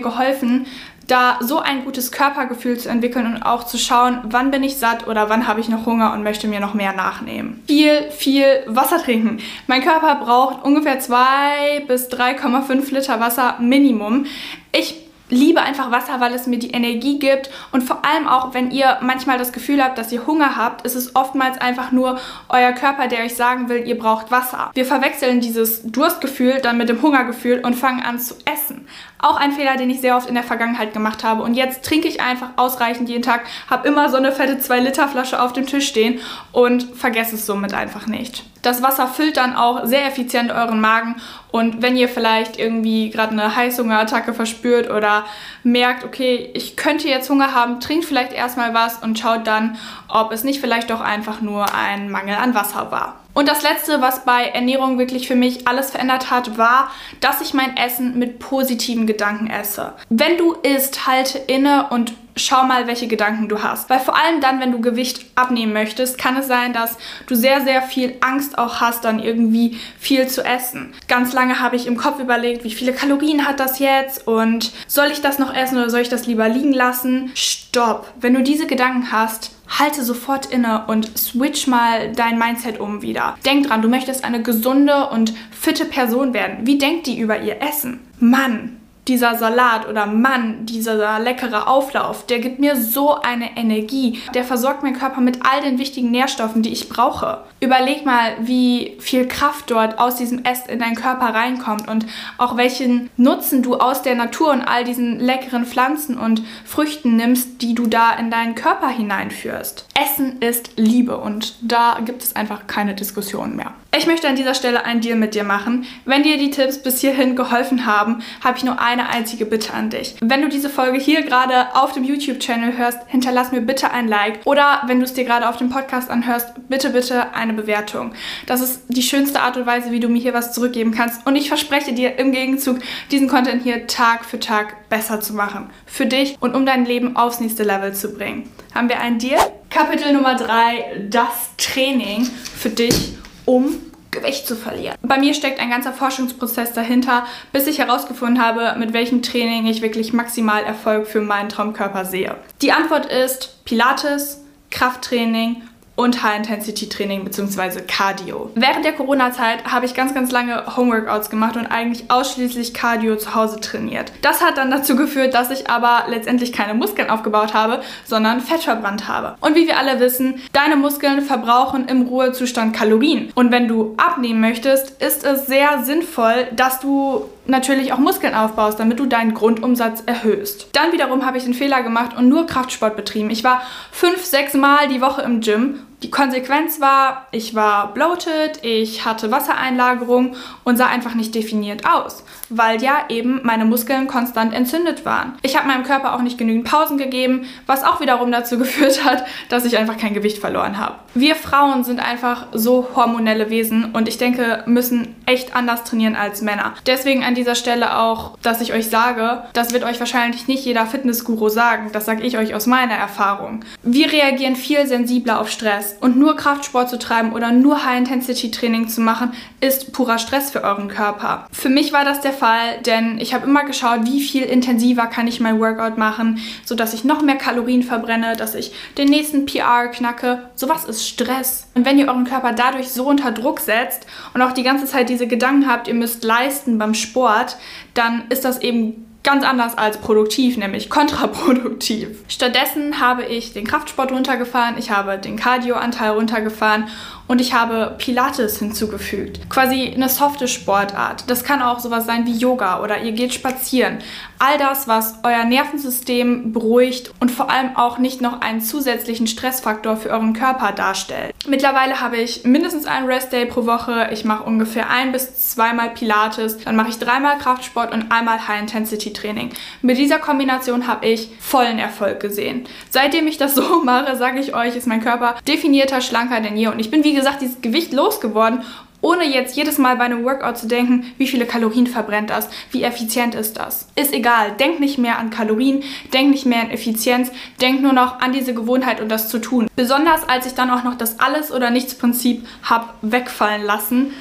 geholfen, 0.00 0.66
da 1.08 1.38
so 1.40 1.58
ein 1.58 1.84
gutes 1.84 2.12
Körpergefühl 2.12 2.78
zu 2.78 2.88
entwickeln 2.88 3.26
und 3.26 3.42
auch 3.42 3.64
zu 3.64 3.78
schauen, 3.78 4.20
wann 4.24 4.50
bin 4.50 4.62
ich 4.62 4.76
satt 4.76 5.06
oder 5.06 5.28
wann 5.28 5.46
habe 5.46 5.60
ich 5.60 5.68
noch 5.68 5.86
Hunger 5.86 6.12
und 6.12 6.22
möchte 6.22 6.48
mir 6.48 6.60
noch 6.60 6.74
mehr 6.74 6.92
nachnehmen. 6.92 7.62
Viel, 7.66 8.10
viel 8.10 8.62
Wasser 8.66 9.02
trinken. 9.02 9.38
Mein 9.66 9.82
Körper 9.82 10.16
braucht 10.16 10.64
ungefähr 10.64 11.00
2 11.00 11.84
bis 11.86 12.08
3,5 12.08 12.92
Liter 12.92 13.20
Wasser 13.20 13.56
Minimum. 13.60 14.26
Ich 14.72 15.05
liebe 15.28 15.60
einfach 15.60 15.90
Wasser, 15.90 16.20
weil 16.20 16.34
es 16.34 16.46
mir 16.46 16.58
die 16.58 16.70
Energie 16.70 17.18
gibt 17.18 17.50
und 17.72 17.82
vor 17.82 18.04
allem 18.04 18.28
auch, 18.28 18.54
wenn 18.54 18.70
ihr 18.70 18.98
manchmal 19.00 19.38
das 19.38 19.52
Gefühl 19.52 19.82
habt, 19.82 19.98
dass 19.98 20.12
ihr 20.12 20.26
Hunger 20.26 20.56
habt, 20.56 20.86
ist 20.86 20.94
es 20.94 21.16
oftmals 21.16 21.58
einfach 21.58 21.92
nur 21.92 22.18
euer 22.48 22.72
Körper, 22.72 23.08
der 23.08 23.24
euch 23.24 23.34
sagen 23.34 23.68
will, 23.68 23.86
ihr 23.86 23.98
braucht 23.98 24.30
Wasser. 24.30 24.70
Wir 24.74 24.84
verwechseln 24.84 25.40
dieses 25.40 25.82
Durstgefühl 25.82 26.60
dann 26.62 26.78
mit 26.78 26.88
dem 26.88 27.02
Hungergefühl 27.02 27.60
und 27.60 27.74
fangen 27.74 28.02
an 28.02 28.18
zu 28.18 28.34
essen. 28.44 28.86
Auch 29.18 29.36
ein 29.36 29.52
Fehler, 29.52 29.76
den 29.76 29.90
ich 29.90 30.00
sehr 30.00 30.16
oft 30.16 30.28
in 30.28 30.34
der 30.34 30.44
Vergangenheit 30.44 30.92
gemacht 30.92 31.24
habe. 31.24 31.42
Und 31.42 31.54
jetzt 31.54 31.84
trinke 31.84 32.06
ich 32.06 32.20
einfach 32.20 32.50
ausreichend 32.56 33.08
jeden 33.08 33.22
Tag, 33.22 33.44
habe 33.68 33.88
immer 33.88 34.10
so 34.10 34.18
eine 34.18 34.30
fette 34.30 34.56
2-Liter-Flasche 34.56 35.40
auf 35.42 35.52
dem 35.52 35.66
Tisch 35.66 35.88
stehen 35.88 36.20
und 36.52 36.82
vergesse 36.94 37.36
es 37.36 37.46
somit 37.46 37.74
einfach 37.74 38.06
nicht. 38.06 38.44
Das 38.62 38.82
Wasser 38.82 39.06
füllt 39.06 39.36
dann 39.36 39.54
auch 39.54 39.86
sehr 39.86 40.06
effizient 40.06 40.50
euren 40.50 40.80
Magen 40.80 41.16
und 41.56 41.80
wenn 41.80 41.96
ihr 41.96 42.10
vielleicht 42.10 42.58
irgendwie 42.58 43.08
gerade 43.08 43.32
eine 43.32 43.56
Heißhungerattacke 43.56 44.34
verspürt 44.34 44.90
oder 44.90 45.24
merkt, 45.62 46.04
okay, 46.04 46.50
ich 46.52 46.76
könnte 46.76 47.08
jetzt 47.08 47.30
Hunger 47.30 47.54
haben, 47.54 47.80
trinkt 47.80 48.04
vielleicht 48.04 48.34
erstmal 48.34 48.74
was 48.74 49.02
und 49.02 49.18
schaut 49.18 49.46
dann, 49.46 49.78
ob 50.06 50.32
es 50.32 50.44
nicht 50.44 50.60
vielleicht 50.60 50.90
doch 50.90 51.00
einfach 51.00 51.40
nur 51.40 51.74
ein 51.74 52.10
Mangel 52.10 52.36
an 52.36 52.54
Wasser 52.54 52.90
war. 52.90 53.25
Und 53.36 53.48
das 53.48 53.62
letzte, 53.62 54.00
was 54.00 54.24
bei 54.24 54.46
Ernährung 54.46 54.98
wirklich 54.98 55.28
für 55.28 55.36
mich 55.36 55.68
alles 55.68 55.90
verändert 55.90 56.30
hat, 56.30 56.56
war, 56.56 56.90
dass 57.20 57.42
ich 57.42 57.52
mein 57.52 57.76
Essen 57.76 58.18
mit 58.18 58.38
positiven 58.38 59.06
Gedanken 59.06 59.48
esse. 59.50 59.92
Wenn 60.08 60.38
du 60.38 60.54
isst, 60.54 61.06
halte 61.06 61.36
inne 61.36 61.88
und 61.90 62.14
schau 62.34 62.64
mal, 62.64 62.86
welche 62.86 63.08
Gedanken 63.08 63.48
du 63.48 63.62
hast. 63.62 63.90
Weil 63.90 64.00
vor 64.00 64.16
allem 64.16 64.40
dann, 64.40 64.58
wenn 64.58 64.72
du 64.72 64.80
Gewicht 64.80 65.26
abnehmen 65.34 65.74
möchtest, 65.74 66.16
kann 66.16 66.38
es 66.38 66.46
sein, 66.46 66.72
dass 66.72 66.96
du 67.26 67.34
sehr, 67.34 67.60
sehr 67.60 67.82
viel 67.82 68.16
Angst 68.20 68.56
auch 68.56 68.80
hast, 68.80 69.04
dann 69.04 69.18
irgendwie 69.18 69.78
viel 69.98 70.28
zu 70.28 70.42
essen. 70.42 70.94
Ganz 71.06 71.34
lange 71.34 71.60
habe 71.60 71.76
ich 71.76 71.86
im 71.86 71.98
Kopf 71.98 72.18
überlegt, 72.20 72.64
wie 72.64 72.72
viele 72.72 72.94
Kalorien 72.94 73.46
hat 73.46 73.60
das 73.60 73.80
jetzt 73.80 74.26
und 74.26 74.72
soll 74.86 75.08
ich 75.12 75.20
das 75.20 75.38
noch 75.38 75.54
essen 75.54 75.76
oder 75.76 75.90
soll 75.90 76.00
ich 76.00 76.08
das 76.08 76.26
lieber 76.26 76.48
liegen 76.48 76.72
lassen? 76.72 77.32
Stopp! 77.34 78.10
Wenn 78.18 78.32
du 78.32 78.42
diese 78.42 78.66
Gedanken 78.66 79.12
hast, 79.12 79.52
halte 79.68 80.04
sofort 80.04 80.46
inne 80.46 80.86
und 80.86 81.16
switch 81.18 81.66
mal 81.66 82.12
dein 82.12 82.38
Mindset 82.38 82.80
um 82.80 83.02
wieder. 83.02 83.36
Denk 83.44 83.68
dran, 83.68 83.82
du 83.82 83.88
möchtest 83.88 84.24
eine 84.24 84.42
gesunde 84.42 85.08
und 85.10 85.34
fitte 85.50 85.84
Person 85.84 86.34
werden. 86.34 86.66
Wie 86.66 86.78
denkt 86.78 87.06
die 87.06 87.18
über 87.18 87.40
ihr 87.40 87.60
Essen? 87.60 88.00
Mann, 88.18 88.76
dieser 89.08 89.36
Salat 89.36 89.88
oder 89.88 90.06
Mann, 90.06 90.66
dieser 90.66 91.18
leckere 91.18 91.68
Auflauf, 91.68 92.26
der 92.26 92.40
gibt 92.40 92.58
mir 92.58 92.76
so 92.76 93.14
eine 93.14 93.56
Energie. 93.56 94.20
Der 94.34 94.44
versorgt 94.44 94.82
meinen 94.82 94.98
Körper 94.98 95.20
mit 95.20 95.40
all 95.42 95.62
den 95.62 95.78
wichtigen 95.78 96.10
Nährstoffen, 96.10 96.62
die 96.62 96.72
ich 96.72 96.88
brauche. 96.88 97.42
Überleg 97.60 98.04
mal, 98.04 98.32
wie 98.40 98.96
viel 98.98 99.26
Kraft 99.28 99.70
dort 99.70 99.98
aus 99.98 100.16
diesem 100.16 100.44
Essen 100.44 100.70
in 100.70 100.78
deinen 100.78 100.96
Körper 100.96 101.26
reinkommt 101.26 101.88
und 101.88 102.06
auch 102.38 102.56
welchen 102.56 103.10
Nutzen 103.16 103.62
du 103.62 103.76
aus 103.76 104.02
der 104.02 104.14
Natur 104.14 104.50
und 104.50 104.62
all 104.62 104.84
diesen 104.84 105.20
leckeren 105.20 105.64
Pflanzen 105.64 106.18
und 106.18 106.42
Früchten 106.64 107.16
nimmst, 107.16 107.62
die 107.62 107.74
du 107.74 107.86
da 107.86 108.12
in 108.12 108.30
deinen 108.30 108.54
Körper 108.54 108.88
hineinführst. 108.88 109.86
Essen 109.94 110.40
ist 110.40 110.72
Liebe 110.76 111.16
und 111.16 111.56
da 111.62 111.98
gibt 112.04 112.22
es 112.22 112.36
einfach 112.36 112.66
keine 112.66 112.94
Diskussion 112.94 113.56
mehr. 113.56 113.72
Ich 113.96 114.06
möchte 114.06 114.28
an 114.28 114.36
dieser 114.36 114.52
Stelle 114.52 114.84
einen 114.84 115.00
Deal 115.00 115.16
mit 115.16 115.34
dir 115.34 115.42
machen. 115.42 115.86
Wenn 116.04 116.22
dir 116.22 116.36
die 116.36 116.50
Tipps 116.50 116.82
bis 116.82 117.00
hierhin 117.00 117.34
geholfen 117.34 117.86
haben, 117.86 118.22
habe 118.44 118.58
ich 118.58 118.64
nur 118.64 118.78
eine 118.78 119.08
einzige 119.08 119.46
Bitte 119.46 119.72
an 119.72 119.88
dich. 119.88 120.16
Wenn 120.20 120.42
du 120.42 120.50
diese 120.50 120.68
Folge 120.68 120.98
hier 120.98 121.22
gerade 121.22 121.74
auf 121.74 121.92
dem 121.92 122.04
YouTube-Channel 122.04 122.76
hörst, 122.76 122.98
hinterlass 123.06 123.52
mir 123.52 123.62
bitte 123.62 123.90
ein 123.92 124.06
Like. 124.06 124.40
Oder 124.44 124.82
wenn 124.86 124.98
du 124.98 125.06
es 125.06 125.14
dir 125.14 125.24
gerade 125.24 125.48
auf 125.48 125.56
dem 125.56 125.70
Podcast 125.70 126.10
anhörst, 126.10 126.48
bitte, 126.68 126.90
bitte 126.90 127.32
eine 127.32 127.54
Bewertung. 127.54 128.12
Das 128.44 128.60
ist 128.60 128.82
die 128.88 129.02
schönste 129.02 129.40
Art 129.40 129.56
und 129.56 129.64
Weise, 129.64 129.90
wie 129.90 130.00
du 130.00 130.08
mir 130.08 130.20
hier 130.20 130.34
was 130.34 130.52
zurückgeben 130.52 130.92
kannst. 130.92 131.26
Und 131.26 131.34
ich 131.34 131.48
verspreche 131.48 131.94
dir 131.94 132.18
im 132.18 132.32
Gegenzug, 132.32 132.80
diesen 133.10 133.28
Content 133.28 133.62
hier 133.62 133.86
Tag 133.86 134.26
für 134.26 134.38
Tag 134.38 134.90
besser 134.90 135.22
zu 135.22 135.32
machen. 135.32 135.70
Für 135.86 136.04
dich 136.04 136.36
und 136.40 136.54
um 136.54 136.66
dein 136.66 136.84
Leben 136.84 137.16
aufs 137.16 137.40
nächste 137.40 137.62
Level 137.62 137.94
zu 137.94 138.12
bringen. 138.12 138.46
Haben 138.74 138.90
wir 138.90 139.00
einen 139.00 139.18
Deal? 139.18 139.40
Kapitel 139.70 140.12
Nummer 140.12 140.34
3, 140.34 141.06
das 141.08 141.56
Training 141.56 142.28
für 142.58 142.68
dich 142.68 143.14
um 143.46 143.85
Gewicht 144.16 144.46
zu 144.46 144.56
verlieren. 144.56 144.96
Bei 145.02 145.18
mir 145.18 145.34
steckt 145.34 145.60
ein 145.60 145.70
ganzer 145.70 145.92
Forschungsprozess 145.92 146.72
dahinter, 146.72 147.26
bis 147.52 147.66
ich 147.66 147.78
herausgefunden 147.78 148.42
habe, 148.42 148.78
mit 148.78 148.92
welchem 148.92 149.22
Training 149.22 149.66
ich 149.66 149.82
wirklich 149.82 150.12
maximal 150.12 150.64
Erfolg 150.64 151.06
für 151.06 151.20
meinen 151.20 151.48
Traumkörper 151.48 152.04
sehe. 152.04 152.36
Die 152.62 152.72
Antwort 152.72 153.06
ist 153.06 153.64
Pilates, 153.64 154.42
Krafttraining 154.70 155.62
und 155.96 156.22
High-Intensity-Training 156.22 157.24
bzw. 157.24 157.80
Cardio. 157.86 158.50
Während 158.54 158.84
der 158.84 158.92
Corona-Zeit 158.92 159.64
habe 159.64 159.86
ich 159.86 159.94
ganz, 159.94 160.14
ganz 160.14 160.30
lange 160.30 160.76
Homeworkouts 160.76 161.30
gemacht 161.30 161.56
und 161.56 161.66
eigentlich 161.66 162.10
ausschließlich 162.10 162.74
Cardio 162.74 163.16
zu 163.16 163.34
Hause 163.34 163.60
trainiert. 163.60 164.12
Das 164.22 164.42
hat 164.42 164.58
dann 164.58 164.70
dazu 164.70 164.94
geführt, 164.94 165.34
dass 165.34 165.50
ich 165.50 165.68
aber 165.68 166.04
letztendlich 166.08 166.52
keine 166.52 166.74
Muskeln 166.74 167.10
aufgebaut 167.10 167.54
habe, 167.54 167.82
sondern 168.04 168.40
Fett 168.40 168.62
verbrannt 168.62 169.08
habe. 169.08 169.36
Und 169.40 169.56
wie 169.56 169.66
wir 169.66 169.78
alle 169.78 169.98
wissen, 169.98 170.40
deine 170.52 170.76
Muskeln 170.76 171.22
verbrauchen 171.22 171.88
im 171.88 172.02
Ruhezustand 172.02 172.74
Kalorien. 172.76 173.32
Und 173.34 173.50
wenn 173.50 173.66
du 173.66 173.94
abnehmen 173.96 174.40
möchtest, 174.40 175.02
ist 175.02 175.24
es 175.24 175.46
sehr 175.46 175.82
sinnvoll, 175.84 176.48
dass 176.54 176.80
du 176.80 177.26
natürlich 177.48 177.92
auch 177.92 177.98
Muskeln 177.98 178.34
aufbaust, 178.34 178.80
damit 178.80 178.98
du 178.98 179.06
deinen 179.06 179.34
Grundumsatz 179.34 180.02
erhöhst. 180.06 180.68
Dann 180.72 180.92
wiederum 180.92 181.24
habe 181.24 181.38
ich 181.38 181.44
den 181.44 181.54
Fehler 181.54 181.82
gemacht 181.82 182.16
und 182.16 182.28
nur 182.28 182.46
Kraftsport 182.46 182.96
betrieben. 182.96 183.30
Ich 183.30 183.44
war 183.44 183.62
fünf, 183.90 184.24
sechs 184.24 184.54
Mal 184.54 184.88
die 184.88 185.00
Woche 185.00 185.22
im 185.22 185.40
Gym 185.40 185.80
Die 186.02 186.10
Konsequenz 186.10 186.78
war, 186.78 187.26
ich 187.32 187.54
war 187.54 187.94
bloated, 187.94 188.62
ich 188.62 189.06
hatte 189.06 189.30
Wassereinlagerung 189.30 190.36
und 190.62 190.76
sah 190.76 190.88
einfach 190.88 191.14
nicht 191.14 191.34
definiert 191.34 191.86
aus, 191.86 192.22
weil 192.50 192.82
ja 192.82 193.06
eben 193.08 193.40
meine 193.44 193.64
Muskeln 193.64 194.06
konstant 194.06 194.52
entzündet 194.52 195.06
waren. 195.06 195.38
Ich 195.40 195.56
habe 195.56 195.66
meinem 195.66 195.84
Körper 195.84 196.14
auch 196.14 196.20
nicht 196.20 196.36
genügend 196.36 196.64
Pausen 196.64 196.98
gegeben, 196.98 197.46
was 197.64 197.82
auch 197.82 197.98
wiederum 198.00 198.30
dazu 198.30 198.58
geführt 198.66 199.04
hat, 199.04 199.24
dass 199.48 199.64
ich 199.64 199.78
einfach 199.78 199.96
kein 199.96 200.12
Gewicht 200.12 200.36
verloren 200.36 200.76
habe. 200.76 200.96
Wir 201.14 201.34
Frauen 201.34 201.82
sind 201.82 201.98
einfach 201.98 202.48
so 202.52 202.88
hormonelle 202.94 203.48
Wesen 203.48 203.92
und 203.94 204.06
ich 204.06 204.18
denke, 204.18 204.64
müssen 204.66 205.14
echt 205.24 205.56
anders 205.56 205.84
trainieren 205.84 206.14
als 206.14 206.42
Männer. 206.42 206.74
Deswegen 206.86 207.24
an 207.24 207.34
dieser 207.34 207.54
Stelle 207.54 207.98
auch, 207.98 208.36
dass 208.42 208.60
ich 208.60 208.74
euch 208.74 208.90
sage, 208.90 209.44
das 209.54 209.72
wird 209.72 209.84
euch 209.84 209.98
wahrscheinlich 209.98 210.46
nicht 210.46 210.66
jeder 210.66 210.84
Fitnessguru 210.84 211.48
sagen, 211.48 211.88
das 211.92 212.04
sage 212.04 212.22
ich 212.22 212.36
euch 212.36 212.54
aus 212.54 212.66
meiner 212.66 212.94
Erfahrung. 212.94 213.64
Wir 213.82 214.12
reagieren 214.12 214.56
viel 214.56 214.86
sensibler 214.86 215.40
auf 215.40 215.50
Stress 215.50 215.85
und 216.00 216.16
nur 216.16 216.36
Kraftsport 216.36 216.88
zu 216.88 216.98
treiben 216.98 217.32
oder 217.32 217.52
nur 217.52 217.84
High-Intensity-Training 217.84 218.88
zu 218.88 219.00
machen, 219.00 219.32
ist 219.60 219.92
purer 219.92 220.18
Stress 220.18 220.50
für 220.50 220.62
euren 220.64 220.88
Körper. 220.88 221.46
Für 221.52 221.68
mich 221.68 221.92
war 221.92 222.04
das 222.04 222.20
der 222.20 222.32
Fall, 222.32 222.80
denn 222.84 223.18
ich 223.18 223.34
habe 223.34 223.46
immer 223.46 223.64
geschaut, 223.64 224.00
wie 224.04 224.20
viel 224.20 224.44
intensiver 224.44 225.06
kann 225.06 225.26
ich 225.26 225.40
mein 225.40 225.60
Workout 225.60 225.98
machen, 225.98 226.38
sodass 226.64 226.94
ich 226.94 227.04
noch 227.04 227.22
mehr 227.22 227.36
Kalorien 227.36 227.82
verbrenne, 227.82 228.36
dass 228.36 228.54
ich 228.54 228.72
den 228.98 229.08
nächsten 229.08 229.46
PR 229.46 229.88
knacke. 229.88 230.50
Sowas 230.54 230.84
ist 230.84 231.06
Stress. 231.06 231.68
Und 231.74 231.84
wenn 231.84 231.98
ihr 231.98 232.08
euren 232.08 232.24
Körper 232.24 232.52
dadurch 232.52 232.88
so 232.88 233.06
unter 233.06 233.32
Druck 233.32 233.60
setzt 233.60 234.06
und 234.34 234.42
auch 234.42 234.52
die 234.52 234.62
ganze 234.62 234.86
Zeit 234.86 235.08
diese 235.08 235.26
Gedanken 235.26 235.68
habt, 235.68 235.88
ihr 235.88 235.94
müsst 235.94 236.24
leisten 236.24 236.78
beim 236.78 236.94
Sport, 236.94 237.56
dann 237.94 238.24
ist 238.28 238.44
das 238.44 238.60
eben 238.60 239.05
ganz 239.26 239.44
anders 239.44 239.76
als 239.76 239.98
produktiv, 239.98 240.56
nämlich 240.56 240.88
kontraproduktiv. 240.88 242.24
Stattdessen 242.28 243.00
habe 243.00 243.24
ich 243.24 243.52
den 243.52 243.66
Kraftsport 243.66 244.12
runtergefahren, 244.12 244.76
ich 244.78 244.90
habe 244.92 245.18
den 245.18 245.36
Cardio-Anteil 245.36 246.12
runtergefahren 246.12 246.86
und 247.28 247.40
ich 247.40 247.54
habe 247.54 247.94
Pilates 247.98 248.58
hinzugefügt. 248.58 249.48
Quasi 249.50 249.92
eine 249.94 250.08
softe 250.08 250.48
Sportart. 250.48 251.28
Das 251.28 251.44
kann 251.44 251.62
auch 251.62 251.80
sowas 251.80 252.06
sein 252.06 252.26
wie 252.26 252.36
Yoga 252.36 252.82
oder 252.82 253.02
ihr 253.02 253.12
geht 253.12 253.34
spazieren. 253.34 253.98
All 254.38 254.58
das, 254.58 254.86
was 254.86 255.20
euer 255.22 255.44
Nervensystem 255.44 256.52
beruhigt 256.52 257.12
und 257.20 257.30
vor 257.30 257.50
allem 257.50 257.76
auch 257.76 257.98
nicht 257.98 258.20
noch 258.20 258.42
einen 258.42 258.60
zusätzlichen 258.60 259.26
Stressfaktor 259.26 259.96
für 259.96 260.10
euren 260.10 260.34
Körper 260.34 260.72
darstellt. 260.72 261.34
Mittlerweile 261.48 262.00
habe 262.00 262.18
ich 262.18 262.44
mindestens 262.44 262.86
einen 262.86 263.06
Restday 263.06 263.46
pro 263.46 263.66
Woche. 263.66 264.10
Ich 264.12 264.24
mache 264.24 264.44
ungefähr 264.44 264.90
ein 264.90 265.12
bis 265.12 265.50
zweimal 265.50 265.90
Pilates. 265.90 266.58
Dann 266.58 266.76
mache 266.76 266.90
ich 266.90 266.98
dreimal 266.98 267.38
Kraftsport 267.38 267.92
und 267.92 268.12
einmal 268.12 268.46
High-Intensity-Training. 268.46 269.50
Mit 269.82 269.98
dieser 269.98 270.18
Kombination 270.18 270.86
habe 270.86 271.06
ich 271.06 271.30
vollen 271.40 271.78
Erfolg 271.78 272.20
gesehen. 272.20 272.64
Seitdem 272.90 273.26
ich 273.26 273.38
das 273.38 273.54
so 273.54 273.82
mache, 273.84 274.16
sage 274.16 274.38
ich 274.38 274.54
euch, 274.54 274.76
ist 274.76 274.86
mein 274.86 275.02
Körper 275.02 275.36
definierter, 275.48 276.00
schlanker 276.00 276.40
denn 276.40 276.56
je. 276.56 276.68
Und 276.68 276.78
ich 276.78 276.90
bin 276.90 277.04
wie 277.04 277.15
gesagt, 277.16 277.42
dieses 277.42 277.60
Gewicht 277.60 277.92
losgeworden, 277.92 278.62
ohne 279.00 279.24
jetzt 279.24 279.56
jedes 279.56 279.78
Mal 279.78 279.96
bei 279.96 280.04
einem 280.04 280.24
Workout 280.24 280.58
zu 280.58 280.66
denken, 280.66 281.12
wie 281.18 281.26
viele 281.26 281.46
Kalorien 281.46 281.86
verbrennt 281.86 282.30
das, 282.30 282.48
wie 282.70 282.82
effizient 282.82 283.34
ist 283.34 283.56
das. 283.56 283.88
Ist 283.94 284.12
egal, 284.12 284.52
denk 284.58 284.80
nicht 284.80 284.98
mehr 284.98 285.18
an 285.18 285.30
Kalorien, 285.30 285.82
denk 286.12 286.30
nicht 286.30 286.46
mehr 286.46 286.60
an 286.60 286.70
Effizienz, 286.70 287.30
denk 287.60 287.82
nur 287.82 287.92
noch 287.92 288.20
an 288.20 288.32
diese 288.32 288.54
Gewohnheit 288.54 289.00
und 289.00 289.08
das 289.08 289.28
zu 289.28 289.38
tun. 289.38 289.68
Besonders 289.76 290.28
als 290.28 290.46
ich 290.46 290.54
dann 290.54 290.70
auch 290.70 290.84
noch 290.84 290.96
das 290.96 291.20
Alles- 291.20 291.52
oder 291.52 291.70
Nichts-Prinzip 291.70 292.46
habe 292.62 292.86
wegfallen 293.02 293.62
lassen, 293.62 294.12